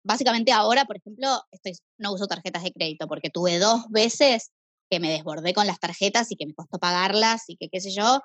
[0.05, 4.53] básicamente ahora, por ejemplo, estoy, no uso tarjetas de crédito porque tuve dos veces
[4.89, 7.91] que me desbordé con las tarjetas y que me costó pagarlas y que qué sé
[7.91, 8.21] yo,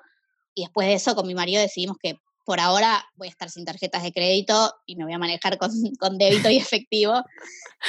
[0.54, 3.64] y después de eso, con mi marido decidimos que por ahora voy a estar sin
[3.64, 7.22] tarjetas de crédito y me voy a manejar con, con débito y efectivo.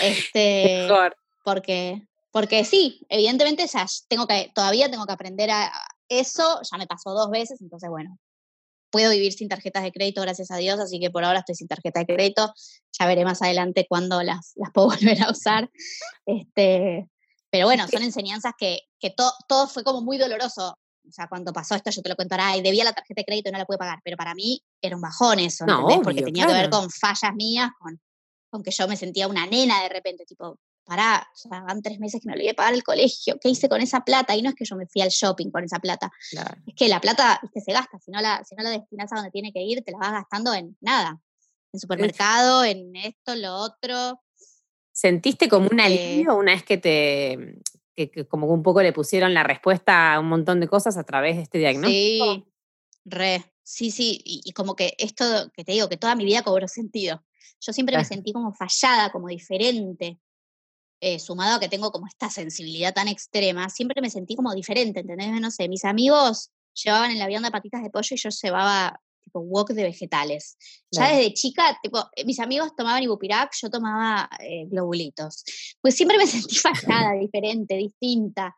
[0.01, 0.89] Este,
[1.45, 5.71] porque, porque sí, evidentemente ya tengo que, todavía tengo que aprender a
[6.09, 8.17] eso, ya me pasó dos veces, entonces bueno,
[8.89, 11.67] puedo vivir sin tarjetas de crédito, gracias a Dios, así que por ahora estoy sin
[11.67, 12.51] tarjeta de crédito,
[12.97, 15.69] ya veré más adelante cuándo las, las puedo volver a usar.
[16.25, 17.07] Este,
[17.51, 19.13] pero bueno, son enseñanzas que, que
[19.47, 22.61] todo fue como muy doloroso o sea, cuando pasó esto, yo te lo cuento y
[22.61, 25.01] debía la tarjeta de crédito y no la pude pagar, pero para mí era un
[25.01, 27.99] bajón eso, no, Porque tenía que ver con fallas mías, con,
[28.49, 31.99] con que yo me sentía una nena de repente, tipo, pará, o sea, van tres
[31.99, 34.35] meses que me olvidé pagar el colegio, ¿qué hice con esa plata?
[34.35, 36.11] Y no es que yo me fui al shopping con esa plata,
[36.65, 39.31] es que la plata se gasta, si no, la, si no la destinas a donde
[39.31, 41.19] tiene que ir, te la vas gastando en nada,
[41.73, 44.21] en supermercado, en esto, lo otro.
[44.91, 47.59] ¿Sentiste como un este alivio una vez que te,
[47.97, 51.37] que, como un poco le pusieron la respuesta a un montón de cosas a través
[51.37, 52.33] de este diagnóstico.
[52.33, 52.45] Sí,
[53.05, 56.67] re, sí, sí, y, como que esto que te digo, que toda mi vida cobró
[56.67, 57.23] sentido.
[57.59, 60.19] Yo siempre me sentí como fallada, como diferente,
[61.01, 64.99] eh, sumado a que tengo como esta sensibilidad tan extrema, siempre me sentí como diferente,
[64.99, 65.41] ¿entendés?
[65.41, 69.39] No sé, mis amigos llevaban el avión de patitas de pollo y yo llevaba tipo
[69.41, 70.57] wok de vegetales.
[70.91, 75.43] Ya desde chica, tipo, eh, mis amigos tomaban ibupirac, yo tomaba eh, globulitos.
[75.81, 78.55] Pues siempre me sentí fallada, diferente, distinta.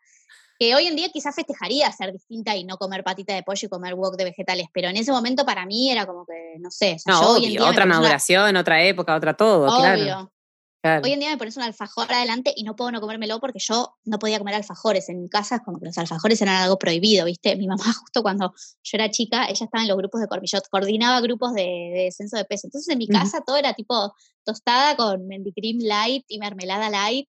[0.58, 3.69] Que hoy en día quizás festejaría ser distinta y no comer patita de pollo y
[3.69, 6.97] comer wok de vegetales, pero en ese momento para mí era como que, no sé.
[7.05, 10.32] no, otra maduración, otra época, otra todo, claro.
[10.81, 13.97] Hoy en día me pones un alfajor adelante y no puedo no comérmelo porque yo
[14.05, 15.09] no podía comer alfajores.
[15.09, 17.57] En mi casa es como que los alfajores eran algo prohibido, ¿viste?
[17.57, 21.19] Mi mamá justo cuando yo era chica, ella estaba en los grupos de Cormillot, coordinaba
[21.19, 22.67] grupos de, descenso de peso.
[22.67, 24.13] Entonces en mi casa todo era tipo
[24.45, 27.27] tostada con mendicream light y mermelada light.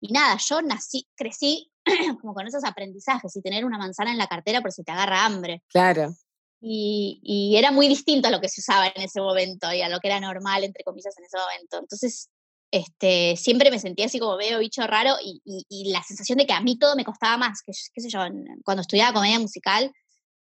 [0.00, 1.70] Y nada, yo nací, crecí
[2.22, 5.26] como con esos aprendizajes y tener una manzana en la cartera por si te agarra
[5.26, 5.62] hambre.
[5.68, 6.14] Claro.
[6.62, 9.88] Y, y, era muy distinto a lo que se usaba en ese momento y a
[9.88, 11.78] lo que era normal, entre comillas, en ese momento.
[11.78, 12.28] Entonces,
[12.70, 16.60] este, siempre me sentía así como medio bicho raro y, la sensación de que a
[16.60, 18.20] mí todo me costaba más, que qué sé yo,
[18.64, 19.92] cuando estudiaba comedia musical,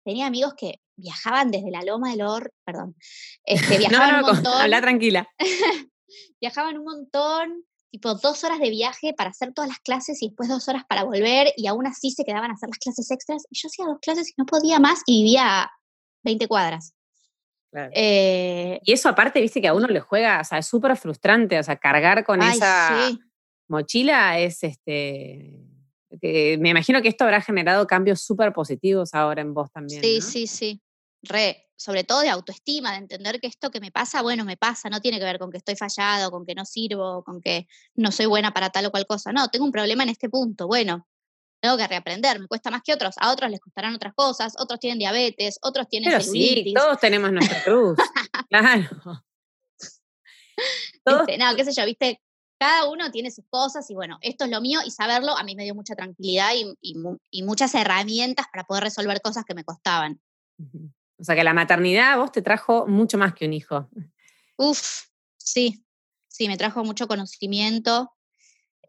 [0.03, 2.95] tenía amigos que viajaban desde la Loma del Or, perdón,
[3.43, 4.61] este, viajaban un montón.
[4.61, 5.27] Habla tranquila.
[6.41, 10.49] viajaban un montón, tipo dos horas de viaje para hacer todas las clases y después
[10.49, 13.57] dos horas para volver y aún así se quedaban a hacer las clases extras y
[13.57, 15.71] yo hacía dos clases y no podía más y vivía a
[16.23, 16.93] 20 cuadras.
[17.73, 21.59] Eh, y eso aparte, viste que a uno le juega, o sea, es súper frustrante,
[21.59, 23.09] o sea, cargar con esa
[23.67, 25.55] mochila es este...
[26.21, 30.01] me imagino que esto habrá generado cambios súper positivos ahora en vos también.
[30.01, 30.81] Sí, sí, sí.
[31.21, 34.89] Re, sobre todo de autoestima, de entender que esto que me pasa, bueno, me pasa,
[34.89, 38.11] no tiene que ver con que estoy fallado, con que no sirvo, con que no
[38.11, 39.31] soy buena para tal o cual cosa.
[39.31, 40.67] No, tengo un problema en este punto.
[40.67, 41.07] Bueno,
[41.59, 44.79] tengo que reaprender, me cuesta más que otros, a otros les costarán otras cosas, otros
[44.79, 47.97] tienen diabetes, otros tienen Pero sí, todos tenemos nuestra cruz,
[48.49, 49.23] claro.
[51.05, 52.21] Este, no, qué sé yo, viste,
[52.59, 55.55] cada uno tiene sus cosas y bueno, esto es lo mío y saberlo a mí
[55.55, 60.19] me dio mucha tranquilidad y, muchas herramientas para poder resolver cosas que me costaban.
[61.17, 63.89] O sea que la maternidad a vos te trajo mucho más que un hijo.
[64.57, 65.05] Uf,
[65.37, 65.85] sí,
[66.27, 68.11] sí, me trajo mucho conocimiento,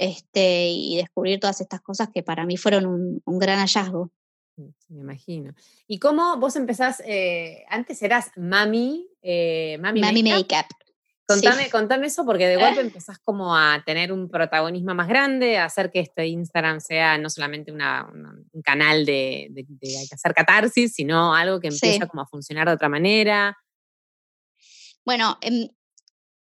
[0.00, 2.86] este, y descubrir todas estas cosas que para mí fueron
[3.22, 4.10] un, gran hallazgo.
[4.56, 5.52] Mm, me imagino.
[5.86, 7.02] ¿Y cómo vos empezás?
[7.04, 10.64] Eh, antes eras mami, eh, mami, Makeup.
[11.26, 15.66] Contame, contame eso porque de golpe empezás como a tener un protagonismo más grande, a
[15.66, 21.34] hacer que este Instagram sea no solamente una, un canal de, de, hacer catarsis, sino
[21.34, 23.54] algo que empieza como a funcionar de otra manera.
[25.04, 25.68] Bueno, em,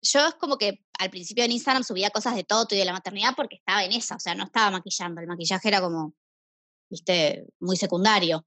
[0.03, 2.93] yo es como que al principio en Instagram subía cosas de todo y de la
[2.93, 6.13] maternidad porque estaba en esa, o sea, no estaba maquillando, el maquillaje era como,
[6.91, 8.47] viste, muy secundario.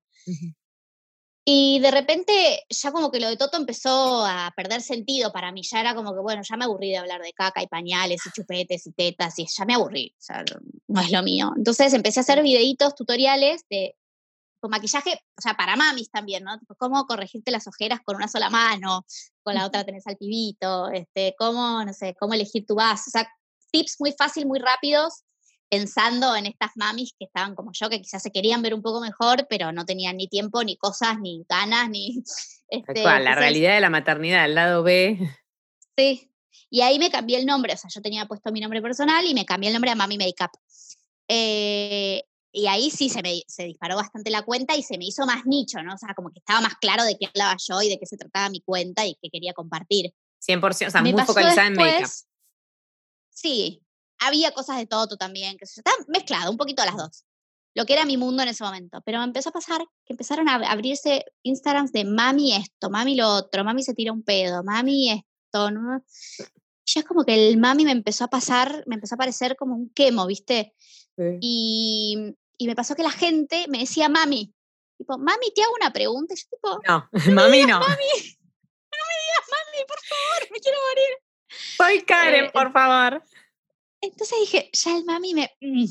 [1.45, 5.61] Y de repente ya como que lo de Toto empezó a perder sentido para mí,
[5.63, 8.31] ya era como que, bueno, ya me aburrí de hablar de caca y pañales y
[8.31, 10.45] chupetes y tetas y ya me aburrí, o sea,
[10.87, 11.51] no es lo mío.
[11.57, 13.95] Entonces empecé a hacer videitos, tutoriales de
[14.61, 16.57] con maquillaje, o sea, para mamis también, ¿no?
[16.77, 19.05] Cómo corregirte las ojeras con una sola mano,
[19.43, 23.11] con la otra tenés al pibito, este, cómo, no sé, cómo elegir tu base, o
[23.11, 23.29] sea,
[23.71, 25.23] tips muy fácil, muy rápidos,
[25.69, 29.01] pensando en estas mamis que estaban como yo, que quizás se querían ver un poco
[29.01, 32.23] mejor, pero no tenían ni tiempo, ni cosas, ni ganas, ni...
[32.69, 35.19] Este, la realidad de la maternidad, el lado B.
[35.95, 36.31] Sí,
[36.71, 39.35] y ahí me cambié el nombre, o sea, yo tenía puesto mi nombre personal y
[39.35, 40.49] me cambié el nombre a Mami Makeup.
[41.27, 42.23] Eh,
[42.53, 45.45] y ahí sí se me se disparó bastante la cuenta y se me hizo más
[45.45, 45.95] nicho, ¿no?
[45.95, 48.15] O sea, como que estaba más claro de qué hablaba yo y de qué se
[48.15, 50.13] trataba mi cuenta y qué quería compartir.
[50.47, 52.09] 100%, o sea, muy focalizada en make-up.
[53.31, 53.81] Sí,
[54.19, 57.25] había cosas de todo también, que se estaba mezclado, un poquito las dos.
[57.75, 59.01] Lo que era mi mundo en ese momento.
[59.03, 63.27] Pero me empezó a pasar que empezaron a abrirse Instagrams de mami esto, mami lo
[63.27, 66.03] otro, mami se tira un pedo, mami esto, ¿no?
[66.85, 69.75] ya es como que el mami me empezó a pasar, me empezó a parecer como
[69.75, 70.73] un quemo, ¿viste?
[71.39, 74.53] Y y me pasó que la gente me decía mami.
[74.97, 76.33] Tipo, mami, te hago una pregunta.
[76.33, 77.79] Y yo tipo, no, mami no.
[77.79, 78.09] Mami,
[78.91, 81.17] no me digas mami, por favor, me quiero morir.
[81.77, 83.23] Soy Karen, eh, por favor.
[84.01, 85.51] Entonces dije, ya el mami me...
[85.61, 85.85] Mm".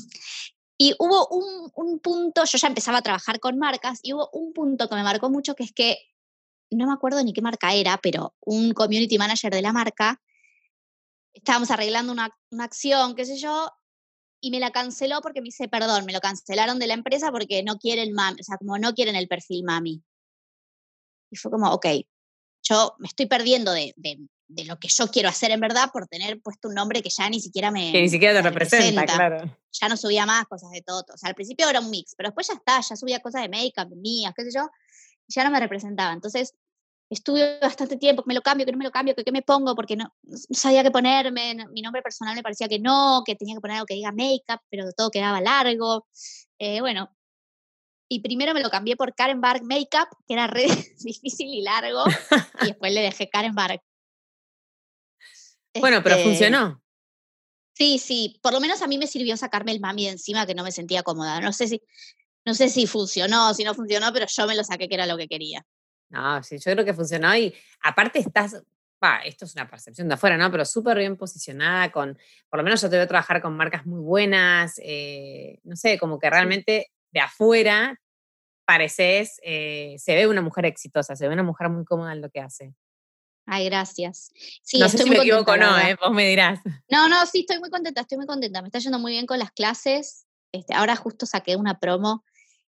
[0.77, 4.53] Y hubo un, un, punto, yo ya empezaba a trabajar con marcas, y hubo un
[4.53, 5.97] punto que me marcó mucho, que es que,
[6.71, 10.19] no me acuerdo ni qué marca era, pero un community manager de la marca,
[11.33, 13.71] estábamos arreglando una, una acción, qué sé yo,
[14.43, 17.63] y me la canceló porque me dice, perdón, me lo cancelaron de la empresa porque
[17.63, 20.03] no quieren mami, o sea, como no quieren el perfil mami.
[21.31, 21.85] Y fue como, ok,
[22.61, 26.07] yo me estoy perdiendo de, de, de, lo que yo quiero hacer en verdad por
[26.07, 27.93] tener puesto un nombre que ya ni siquiera me.
[27.93, 29.57] Que ni siquiera te representa, claro.
[29.71, 31.05] Ya no subía más cosas de todo.
[31.13, 33.49] O sea, al principio era un mix, pero después ya está, ya subía cosas de
[33.49, 34.69] make-up, mías, qué sé yo,
[35.25, 36.11] y ya no me representaba.
[36.11, 36.53] Entonces,
[37.09, 39.41] estuve bastante tiempo, que me lo cambio, que no me lo cambio, que qué me
[39.41, 40.13] pongo, porque no,
[40.51, 43.85] sabía qué ponerme, mi nombre personal me parecía que no, que tenía que poner algo
[43.85, 46.07] que diga make-up, pero todo quedaba largo.
[46.59, 47.15] Eh, bueno,
[48.09, 50.65] y primero me lo cambié por Karen Bark Makeup, que era re
[51.03, 52.03] difícil y largo,
[52.61, 53.81] y después le dejé Karen Bark.
[55.79, 56.81] Bueno, pero este, funcionó.
[57.75, 60.53] Sí, sí, por lo menos a mí me sirvió sacarme el mami de encima que
[60.53, 61.41] no me sentía cómoda.
[61.41, 61.81] No sé si,
[62.45, 65.17] no sé si funcionó, si no funcionó, pero yo me lo saqué que era lo
[65.17, 65.65] que quería.
[66.13, 68.61] No, sí, yo creo que funcionó y aparte estás,
[69.25, 70.51] esto es una percepción de afuera, ¿no?
[70.51, 72.15] Pero súper bien posicionada con,
[72.49, 76.19] por lo menos yo te veo trabajar con marcas muy buenas, eh, no sé, como
[76.19, 77.99] que realmente de afuera
[78.63, 82.29] pareces, eh, se ve una mujer exitosa, se ve una mujer muy cómoda en lo
[82.29, 82.75] que hace.
[83.47, 84.31] Ay, gracias.
[84.61, 85.97] Sí, no sé si me equivoco o no, ¿eh?
[85.99, 86.59] vos me dirás.
[86.89, 88.61] No, no, sí, estoy muy contenta, estoy muy contenta.
[88.61, 90.27] Me está yendo muy bien con las clases.
[90.51, 92.23] Este, ahora justo saqué una promo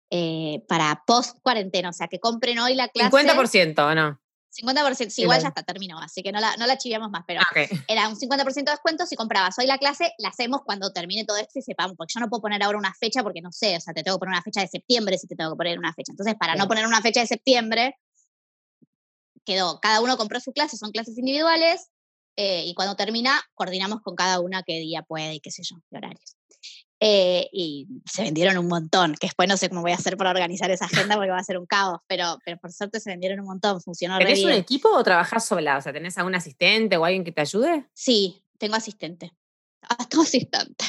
[0.09, 3.15] eh, para post cuarentena, o sea, que compren hoy la clase.
[3.15, 4.19] 50% o no.
[4.57, 7.41] 50%, sí, igual ya está, terminó, así que no la, no la chiviamos más, pero
[7.87, 11.37] era un 50% de descuento si comprabas hoy la clase, la hacemos cuando termine todo
[11.37, 13.81] esto y sepamos, porque yo no puedo poner ahora una fecha porque no sé, o
[13.81, 15.93] sea, te tengo que poner una fecha de septiembre si te tengo que poner una
[15.93, 16.11] fecha.
[16.11, 17.95] Entonces, para no poner una fecha de septiembre,
[19.45, 21.89] quedó, cada uno compró su clase, son clases individuales,
[22.35, 25.77] eh, y cuando termina, coordinamos con cada una qué día puede y qué sé yo,
[25.89, 26.35] qué horarios.
[26.99, 30.31] Eh, y se vendieron un montón, que después no sé cómo voy a hacer para
[30.31, 33.39] organizar esa agenda porque va a ser un caos, pero, pero por suerte se vendieron
[33.39, 35.77] un montón, funcionó ¿Tenés un equipo o trabajás sola?
[35.77, 37.85] O sea, ¿tenés algún asistente o alguien que te ayude?
[37.93, 39.31] Sí, tengo asistente.
[39.83, 40.85] Ah, tengo asistente.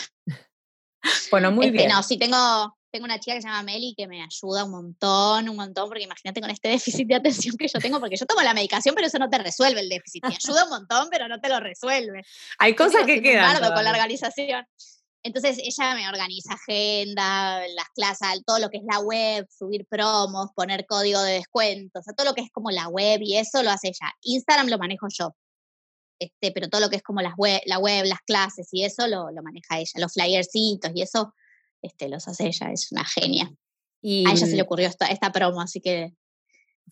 [1.30, 1.90] Bueno, muy este, bien.
[1.90, 5.48] No, sí, tengo, tengo una chica que se llama Meli que me ayuda un montón,
[5.48, 8.40] un montón, porque imagínate con este déficit de atención que yo tengo, porque yo tomo
[8.42, 10.22] la medicación, pero eso no te resuelve el déficit.
[10.22, 12.22] Te ayuda un montón, pero no te lo resuelve.
[12.58, 13.60] Hay cosas que quedan.
[13.74, 14.66] con la organización.
[15.22, 20.50] Entonces ella me organiza agenda, las clases, todo lo que es la web, subir promos,
[20.54, 23.62] poner código de descuentos, o sea, todo lo que es como la web y eso
[23.62, 24.12] lo hace ella.
[24.22, 25.34] Instagram lo manejo yo.
[26.20, 29.06] Este, pero todo lo que es como las web, la web, las clases y eso
[29.06, 31.32] lo, lo maneja ella, los flyercitos y eso
[31.82, 33.52] este, los hace ella, es una genia.
[34.00, 36.12] Y, a ella se le ocurrió esta, esta promo, así que...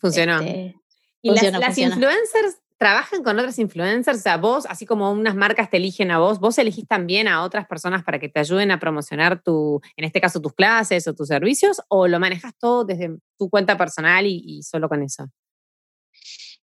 [0.00, 0.40] Funcionó.
[0.40, 0.74] Este,
[1.22, 5.78] y las, influencers trabajan con otras influencers, o sea, vos, así como unas marcas te
[5.78, 9.42] eligen a vos, vos elegís también a otras personas para que te ayuden a promocionar
[9.42, 13.48] tu, en este caso, tus clases o tus servicios, o lo manejas todo desde tu
[13.48, 15.26] cuenta personal y, solo con eso?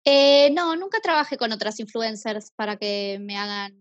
[0.05, 3.79] Eh, no, nunca trabajé con otras influencers para que me hagan,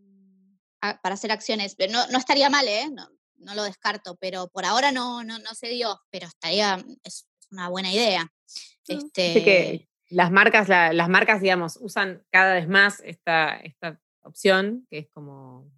[0.79, 1.75] para hacer acciones.
[1.89, 2.89] No, no estaría mal, ¿eh?
[2.91, 3.07] No,
[3.37, 7.69] no, lo descarto, pero por ahora no, no, no se dio, pero estaría, es una
[7.69, 8.31] buena idea.
[8.87, 9.33] Este...
[9.43, 15.07] que las marcas, las marcas, digamos, usan cada vez más esta, esta opción, que es
[15.09, 15.71] como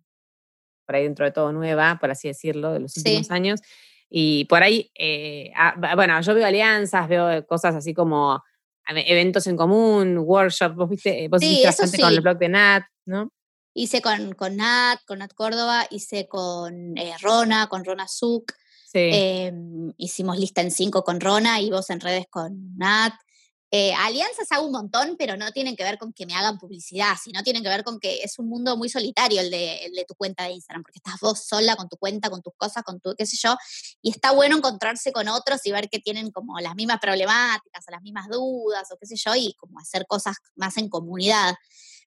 [0.86, 3.62] por ahí dentro de todo nueva, por así decirlo, de los últimos años.
[4.10, 8.44] Y por ahí, eh, ah, bueno, yo veo alianzas, veo cosas así como
[8.88, 13.32] eventos en común, workshops, vos viste, vos sí, hiciste con el blog de Nat, ¿no?
[13.74, 18.52] Hice con, con Nat, con Nat Córdoba, hice con eh, Rona, con Rona Zuc.
[18.94, 23.14] Em, hicimos lista en cinco con Rona y vos en redes con Nat.
[23.74, 27.16] Eh, alianzas hago un montón, pero no tienen que ver con que me hagan publicidad,
[27.24, 30.04] sino tienen que ver con que es un mundo muy solitario el de, el de,
[30.04, 33.00] tu cuenta de Instagram, porque estás vos sola con tu cuenta, con tus cosas, con
[33.00, 33.56] tu qué sé yo,
[34.02, 37.92] y está bueno encontrarse con otros y ver que tienen como las mismas problemáticas o
[37.92, 41.56] las mismas dudas o qué sé yo, y como hacer cosas más en comunidad,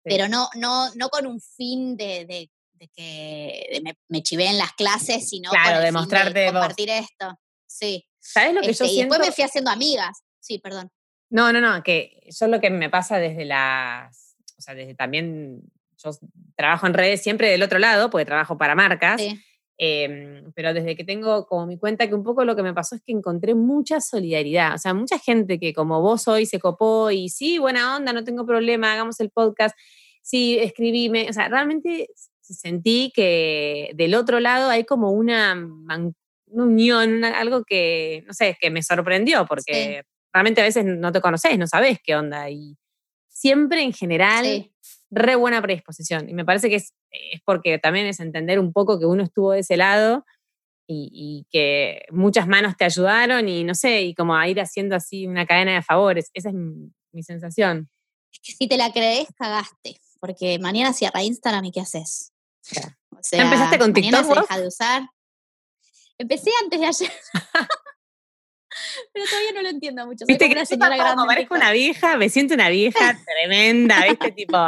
[0.03, 2.51] pero no, no, no con un fin de, de,
[2.95, 7.39] que me, me chivé en las clases, sino claro, con demostrarte compartir esto.
[7.67, 8.07] Sí.
[8.21, 9.15] ¿Sabes lo que yo este, Y siento?
[9.15, 10.19] después me fui haciendo amigas.
[10.39, 10.91] Sí, perdón.
[11.31, 15.63] No, no, no, que es lo que me pasa desde las, o sea, desde también,
[16.03, 16.11] yo
[16.57, 19.23] trabajo en redes siempre del otro lado, porque trabajo para marcas,
[19.77, 22.95] em, pero desde que tengo como mi cuenta, que un poco lo que me pasó
[22.95, 27.11] es que encontré mucha solidaridad, o sea, mucha gente que como vos hoy se copó
[27.11, 29.77] y sí, buena onda, no tengo problema, hagamos el podcast,
[30.23, 32.09] sí, escribime, o sea, realmente
[32.41, 35.69] sentí que del otro lado hay como una,
[36.47, 40.05] unión, algo que, no sé, que me sorprendió, porque
[40.35, 42.51] realmente a veces no te conoces, no sabes qué onda.
[42.51, 42.77] Y
[43.29, 44.71] siempre en general,
[45.11, 46.29] re buena predisposición.
[46.29, 49.53] Y me parece que es, es, porque también es entender un poco que uno estuvo
[49.53, 50.27] de ese lado
[50.87, 55.27] y, que muchas manos te ayudaron y no sé, y como a ir haciendo así
[55.27, 56.31] una cadena de favores.
[56.35, 57.89] Esa es mi, sensación.
[58.33, 60.01] Es que si te la crees, cagaste.
[60.21, 62.33] Porque mañana cierra Instagram y ¿qué haces?
[63.11, 64.25] O sea, ¿Empezaste con TikTok?
[64.25, 65.03] Se deja de usar.
[66.19, 67.13] Empecé antes de ayer.
[69.13, 70.25] Pero todavía no lo entiendo mucho.
[70.27, 71.23] Viste que una señora grande.
[71.27, 74.33] Parezco una vieja, me siento una vieja tremenda, ¿viste?
[74.33, 74.59] tipo,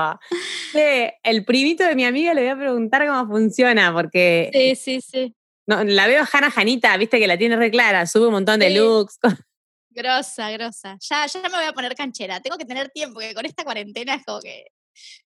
[1.23, 4.51] el primito de mi amiga le voy a preguntar cómo funciona, porque.
[4.53, 5.35] Sí, sí, sí.
[5.67, 8.61] No, la veo a Hanna Janita, viste que la tiene re clara, sube un montón
[8.61, 9.19] de looks.
[9.91, 10.99] Grosa, grosa.
[11.01, 12.39] Ya, ya me voy a poner canchera.
[12.41, 14.67] Tengo que tener tiempo, porque con esta cuarentena es como que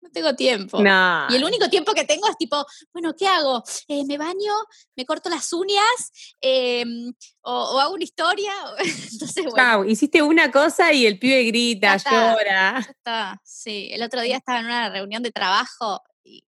[0.03, 0.79] no tengo tiempo.
[0.81, 3.63] Y el único tiempo que tengo es tipo, bueno, ¿qué hago?
[3.87, 4.53] Eh, ¿Me baño?
[4.95, 6.35] ¿Me corto las uñas?
[6.41, 8.51] Em, o, hago una historia?
[9.11, 9.85] Entonces, bueno.
[9.85, 12.79] hiciste una cosa y el pibe grita, llora.
[12.79, 13.41] está.
[13.43, 16.45] Sí, el otro día estaba en una reunión de trabajo y,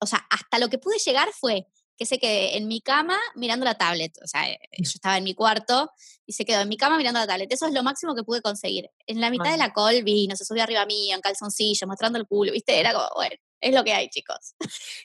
[0.00, 1.66] o sea, hasta lo que pude llegar fue
[2.00, 4.16] que se quedó en mi cama mirando la tablet.
[4.24, 5.92] O sea, eh, yo estaba en mi cuarto
[6.24, 7.52] y se quedó en mi cama mirando la tablet.
[7.52, 8.88] Eso es lo máximo que pude conseguir.
[9.06, 12.26] En la mitad de la call vino, se subió arriba mío, en calzoncillo, mostrando el
[12.26, 12.80] culo, ¿viste?
[12.80, 14.54] Era como, bueno, es lo que hay, chicos.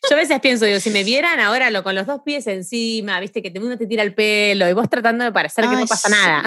[0.10, 3.20] Yo a veces pienso, digo, si me vieran ahora lo, con los dos pies encima,
[3.20, 3.42] ¿viste?
[3.42, 6.44] Que uno te tira el pelo y vos tratando de parecer que no pasa nada.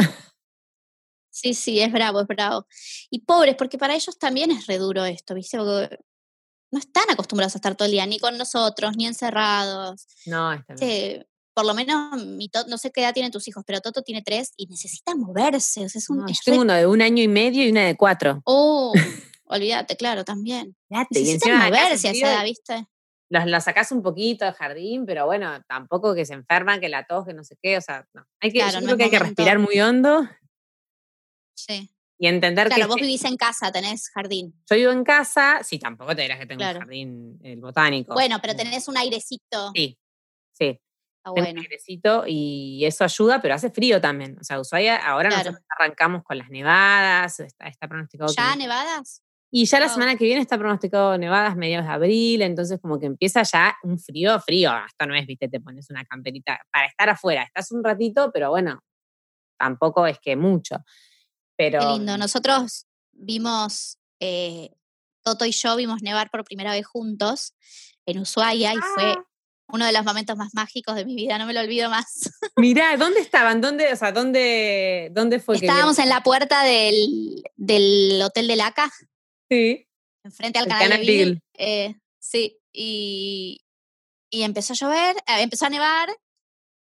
[1.30, 2.66] Sí, sí, es bravo, es bravo.
[3.10, 5.58] Y pobres, porque para ellos también es re duro esto, ¿viste?
[6.70, 10.06] No están acostumbrados a estar todo el día ni con nosotros, ni encerrados.
[10.26, 11.26] No, está bien.
[11.54, 14.52] por lo menos, mi no sé qué edad tienen tus hijos, pero Toto tiene tres
[14.56, 15.84] y necesita moverse.
[15.84, 17.96] O sea, es un, yo tengo uno de un año y medio y una de
[17.96, 18.42] cuatro.
[18.44, 18.92] Oh,
[19.44, 20.76] olvídate, claro, también.
[21.10, 22.86] necesita moverse a esa edad, ¿viste?
[23.30, 27.04] Los, los sacás un poquito del jardín, pero bueno, tampoco que se enferman, que la
[27.04, 28.24] tos, que no sé qué, o sea, no.
[28.40, 30.26] Hay que, yo creo que hay que respirar muy hondo.
[31.54, 31.90] Sí.
[32.18, 32.88] Y entender claro, que.
[32.88, 34.52] vos vivís en casa, tenés jardín.
[34.68, 38.14] Yo vivo en casa, sí, tampoco te dirás que tengo un jardín el botánico.
[38.14, 39.70] Bueno, pero tenés un airecito.
[39.74, 39.96] Sí,
[40.52, 40.80] sí.
[41.24, 44.36] Está tengo un airecito y eso ayuda, pero hace frío también.
[44.40, 48.32] O sea, Ushuaia, ahora nosotros arrancamos con las nevadas, está, está pronosticado.
[48.34, 49.22] ¿Ya nevadas?
[49.50, 53.06] Y ya la semana que viene está pronosticado nevadas mediados de abril, entonces como que
[53.06, 54.72] empieza ya un frío, frío.
[54.86, 57.44] Esto no es, viste, te pones una camperita para estar afuera.
[57.44, 58.82] Estás un ratito, pero bueno,
[59.58, 60.76] tampoco es que mucho.
[61.58, 62.16] Qué lindo.
[62.16, 64.70] Nosotros vimos, eh,
[65.22, 67.54] Toto y yo vimos nevar por primera vez juntos
[68.06, 69.24] en Ushuaia y fue ah.
[69.66, 72.30] uno de los momentos más mágicos de mi vida, no me lo olvido más.
[72.56, 73.60] Mirá, ¿dónde estaban?
[73.60, 75.56] ¿Dónde, o sea, dónde, dónde fue?
[75.56, 78.90] Estábamos en la puerta del, del Hotel de Laca.
[79.50, 79.84] Sí.
[80.22, 83.64] Enfrente al canal, de eh, sí, y,
[84.30, 86.08] y empezó a llover, eh, empezó a nevar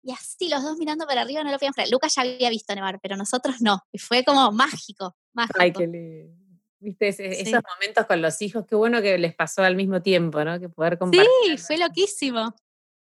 [0.07, 1.91] y así los dos mirando para arriba no lo podían creer.
[1.91, 3.83] Lucas ya había visto nevar, pero nosotros no.
[3.91, 5.59] Y fue como mágico, mágico.
[5.61, 6.33] Ay, qué lindo.
[6.79, 10.61] Viste, esos momentos con los hijos, qué bueno que les pasó al mismo tiempo, ¿no?
[10.61, 11.27] Que poder compartir.
[11.47, 12.55] Sí, fue loquísimo.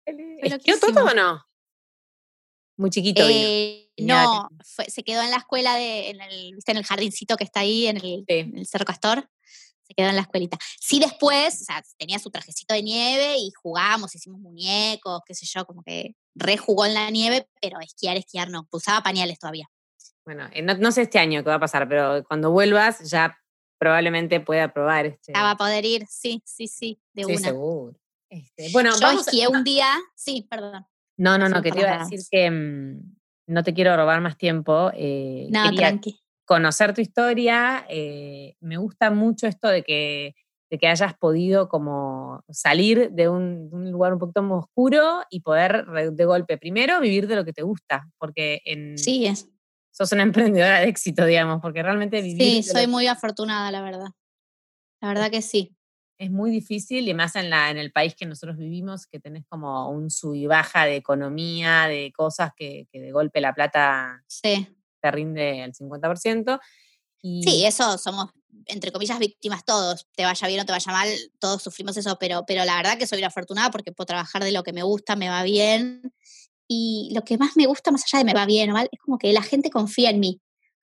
[0.06, 1.46] ¿Esquió todo o no?
[2.78, 3.22] Muy chiquito.
[3.30, 7.60] Eh, no, se quedó en la escuela, de, en, el, en el jardincito que está
[7.60, 9.30] ahí, en el, Cerro Castor.
[9.88, 10.58] Se quedó en la escuelita.
[10.80, 15.46] Sí, después, o sea, tenía su trajecito de nieve y jugábamos, hicimos muñecos, qué sé
[15.46, 19.70] yo, como que rejugó en la nieve, pero esquiar, esquiar no, usaba pañales todavía.
[20.26, 23.38] Bueno, eh, no, sé este año qué va a pasar, pero cuando vuelvas ya
[23.78, 25.34] probablemente pueda probar este.
[25.34, 27.96] Ya va a poder ir, sí, sí, sí, de sí, seguro.
[28.30, 30.86] Este, bueno, yo esquié un día, sí, perdón.
[31.18, 33.16] No, no, no, que te iba a decir que mm,
[33.48, 34.92] no te quiero robar más tiempo.
[34.96, 37.86] Eh, no, tranqui conocer tu historia.
[37.90, 40.36] Eh, me gusta mucho esto de que,
[40.70, 45.86] de que hayas podido como salir de un, lugar un poquito más oscuro y poder
[45.86, 48.98] de golpe primero vivir de lo que te gusta, porque en...
[48.98, 49.50] Sí, es.
[49.92, 52.42] Sos una emprendedora de éxito, digamos, porque realmente vivir...
[52.42, 54.08] Sí, soy muy afortunada, la verdad.
[55.02, 55.76] La verdad que sí.
[56.18, 59.44] Es muy difícil y más en, la, en el país que nosotros vivimos, que tenés
[59.50, 64.24] como un sub y baja de economía, de cosas que, que de golpe la plata
[64.28, 64.66] sí
[65.06, 66.60] te rinde el 50%.
[67.22, 67.44] Y...
[67.44, 68.32] Sí, eso somos,
[68.66, 70.08] entre comillas, víctimas todos.
[70.16, 71.08] Te vaya bien o te vaya mal,
[71.40, 74.52] todos sufrimos eso, pero, pero la verdad que soy una afortunada porque puedo trabajar de
[74.52, 76.02] lo que me gusta, me va bien.
[76.68, 79.00] Y lo que más me gusta, más allá de me va bien o mal, es
[79.00, 80.42] como que la gente confía en mí.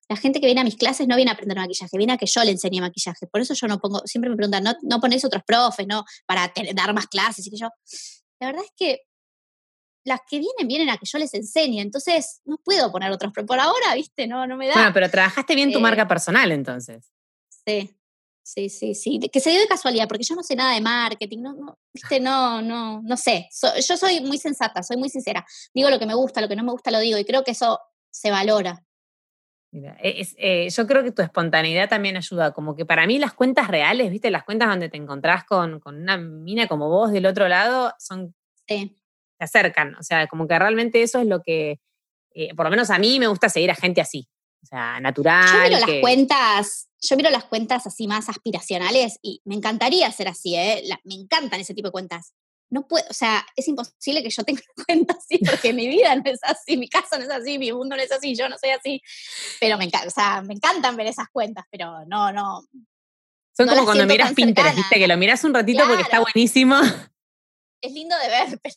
[0.09, 2.27] La gente que viene a mis clases no viene a aprender maquillaje, viene a que
[2.27, 3.27] yo le enseñe maquillaje.
[3.27, 6.05] Por eso yo no pongo, siempre me preguntan, ¿no, no ponéis otros profes, no?
[6.27, 7.69] Para dar más clases y que yo.
[8.39, 9.01] La verdad es que
[10.05, 11.81] las que vienen, vienen a que yo les enseñe.
[11.81, 14.75] Entonces, no puedo poner otros, pero por ahora, viste, no, no me da.
[14.75, 17.13] Bueno, pero trabajaste bien tu marca personal entonces.
[17.49, 17.95] Sí,
[18.43, 19.21] sí, sí, sí.
[19.33, 22.19] Que se dio de casualidad, porque yo no sé nada de marketing, no, no viste,
[22.19, 23.49] no, no, no sé.
[23.89, 25.47] yo soy muy sensata, soy muy sincera.
[25.73, 27.53] Digo lo que me gusta, lo que no me gusta lo digo, y creo que
[27.53, 27.79] eso
[28.11, 28.85] se valora.
[29.75, 33.33] Mira, e, eh, yo creo que tu espontaneidad también ayuda, como que para mí las
[33.33, 37.25] cuentas reales, viste, las cuentas donde te encontrás con, con una mina como vos del
[37.25, 38.35] otro lado, son
[38.69, 38.95] sí
[39.45, 39.95] acercan.
[39.97, 41.81] O sea, como que realmente eso es lo que,
[42.35, 44.29] eh, por lo menos a mí me gusta seguir a gente así.
[44.63, 45.47] O sea, natural.
[45.47, 50.29] Yo miro las cuentas, yo miro las cuentas así más aspiracionales y me encantaría ser
[50.29, 50.83] así, ¿eh?
[51.05, 52.33] me encantan ese tipo de cuentas.
[52.71, 56.15] No puedo, o sea, es imposible que yo tenga una cuenta así porque mi vida
[56.15, 58.57] no es así, mi casa no es así, mi mundo no es así, yo no
[58.57, 59.03] soy así.
[59.61, 62.65] Pero me, o sea, me encantan ver esas cuentas, pero no, no.
[63.55, 64.99] Son como cuando miras Pinterest, ¿viste?
[64.99, 66.81] Que lo miras un ratito porque está buenísimo
[67.83, 68.75] es lindo de ver, pero...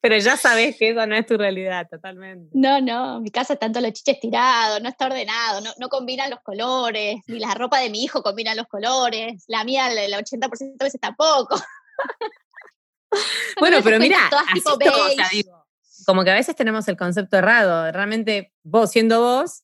[0.00, 2.50] Pero ya sabes que eso no es tu realidad, totalmente.
[2.54, 6.40] No, no, mi casa todos los chiches tirados, no está ordenado, no, no combinan los
[6.40, 10.84] colores, ni la ropa de mi hijo combina los colores, la mía el 80% de
[10.84, 11.56] veces tampoco.
[13.60, 15.44] bueno, pero mira, así
[16.04, 19.62] como que a veces tenemos el concepto errado, realmente vos siendo vos,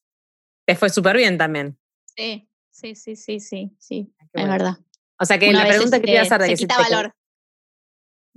[0.67, 1.79] te fue súper bien también.
[2.17, 4.77] Sí, sí, sí, sí, sí, sí, es verdad.
[5.19, 7.16] O sea que la pregunta que te iba a hacer de que quita valor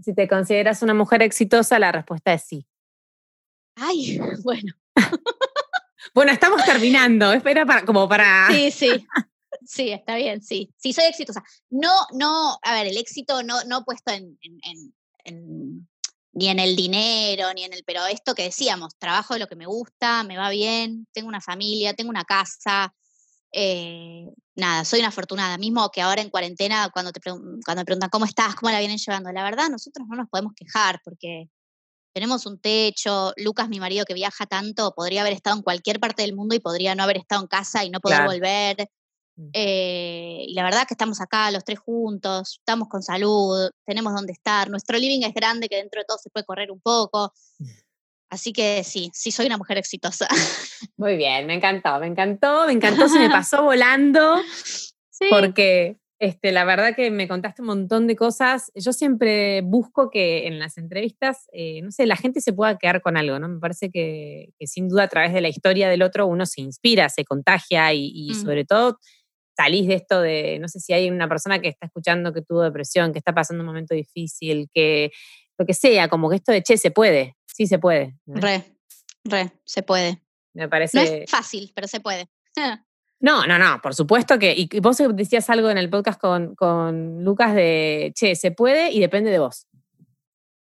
[0.01, 2.65] si te consideras una mujer exitosa, la respuesta es sí.
[3.75, 4.73] Ay, bueno.
[6.13, 7.31] bueno, estamos terminando.
[7.33, 8.47] Espera para, como para.
[8.49, 9.07] Sí, sí.
[9.65, 10.73] Sí, está bien, sí.
[10.77, 11.43] Sí, soy exitosa.
[11.69, 14.37] No, no, a ver, el éxito no, no puesto en,
[16.33, 19.55] ni en el dinero, ni en el, pero esto que decíamos, trabajo de lo que
[19.55, 22.93] me gusta, me va bien, tengo una familia, tengo una casa,
[23.51, 24.25] eh,
[24.55, 25.57] nada, soy una afortunada.
[25.57, 28.97] Mismo que ahora en cuarentena, cuando, te cuando me preguntan cómo estás, cómo la vienen
[28.97, 31.49] llevando, la verdad, nosotros no nos podemos quejar porque
[32.13, 33.33] tenemos un techo.
[33.37, 36.59] Lucas, mi marido que viaja tanto, podría haber estado en cualquier parte del mundo y
[36.59, 38.89] podría no haber estado en casa y no poder volver.
[39.35, 39.49] Mm.
[39.53, 44.33] Eh, y la verdad que estamos acá los tres juntos, estamos con salud, tenemos donde
[44.33, 44.69] estar.
[44.69, 47.33] Nuestro living es grande, que dentro de todo se puede correr un poco.
[48.29, 50.27] Así que sí, sí soy una mujer exitosa.
[50.97, 54.37] Muy bien, me encantó, me encantó, me encantó, se me pasó volando,
[55.29, 58.71] porque este, la verdad que me contaste un montón de cosas.
[58.75, 63.01] Yo siempre busco que en las entrevistas, eh, no sé, la gente se pueda quedar
[63.01, 63.47] con algo, ¿no?
[63.47, 67.07] Me parece que, sin duda a través de la historia del otro uno se inspira,
[67.07, 68.33] se contagia y, mm.
[68.35, 68.99] sobre todo
[69.55, 72.63] salís de esto de, no sé si hay una persona que está escuchando que tuvo
[72.63, 75.11] depresión, que está pasando un momento difícil, que
[75.57, 78.17] lo que sea, como que esto de, che, se puede, sí se puede.
[78.25, 78.77] Re,
[79.25, 80.23] re, se puede.
[80.53, 80.97] Me parece...
[80.97, 82.29] No es fácil, pero se puede.
[83.21, 84.55] No, no, no, por supuesto que.
[84.57, 89.01] Y vos decías algo en el podcast con, con Lucas de, che, se puede y
[89.01, 89.67] depende de vos.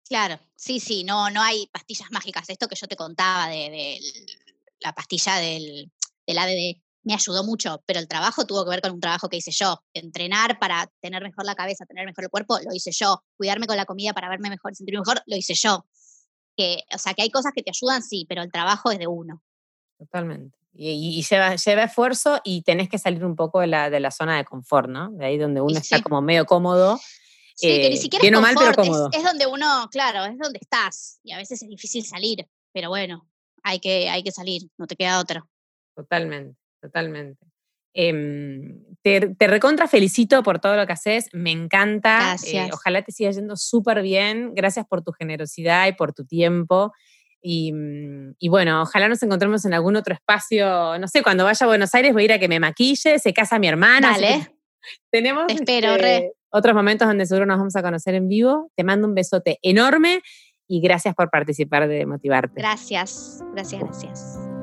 [0.09, 2.49] Claro, sí, sí, no, no hay pastillas mágicas.
[2.49, 4.01] Esto que yo te contaba de,
[4.81, 5.93] la pastilla del,
[6.27, 9.37] del ADD me ayudó mucho, pero el trabajo tuvo que ver con un trabajo que
[9.37, 9.83] hice yo.
[9.93, 13.23] Entrenar para tener mejor la cabeza, tener mejor el cuerpo, lo hice yo.
[13.37, 15.85] Cuidarme con la comida para verme mejor, sentirme mejor, lo hice yo
[16.57, 19.07] que, o sea, que hay cosas que te ayudan, sí, pero el trabajo es de
[19.07, 19.43] uno.
[19.99, 20.57] Totalmente.
[20.79, 24.37] Y, lleva, lleva, esfuerzo y tenés que salir un poco de la, de la zona
[24.37, 25.11] de confort, ¿no?
[25.13, 26.99] De ahí donde uno está como medio cómodo.
[27.55, 29.11] Sí, que ni eh, siquiera es confort, mal, pero cómodo.
[29.13, 31.19] Es, donde uno, claro, es donde estás.
[31.23, 33.27] Y a veces es difícil salir, pero bueno,
[33.63, 35.47] hay que, hay que salir, no te queda otra.
[35.95, 37.47] Totalmente, totalmente.
[37.99, 42.37] Em, te, recontra felicito por todo lo que haces, me encanta.
[42.47, 44.53] Eh, ojalá te siga yendo súper bien.
[44.55, 46.93] Gracias por tu generosidad y por tu tiempo.
[47.41, 50.99] Y, mm, y, bueno, ojalá nos encontremos en algún otro espacio.
[50.99, 53.33] No sé, cuando vaya a Buenos Aires voy a ir a que me maquille, se
[53.33, 54.13] casa mi hermana.
[54.13, 54.53] Dale,
[55.11, 56.33] Tenemos Te espero, este, re.
[56.51, 58.71] otros momentos donde seguro nos vamos a conocer en vivo.
[58.77, 60.21] Te mando un besote enorme
[60.69, 62.61] y gracias por participar de Motivarte.
[62.61, 64.56] gracias, gracias, gracias.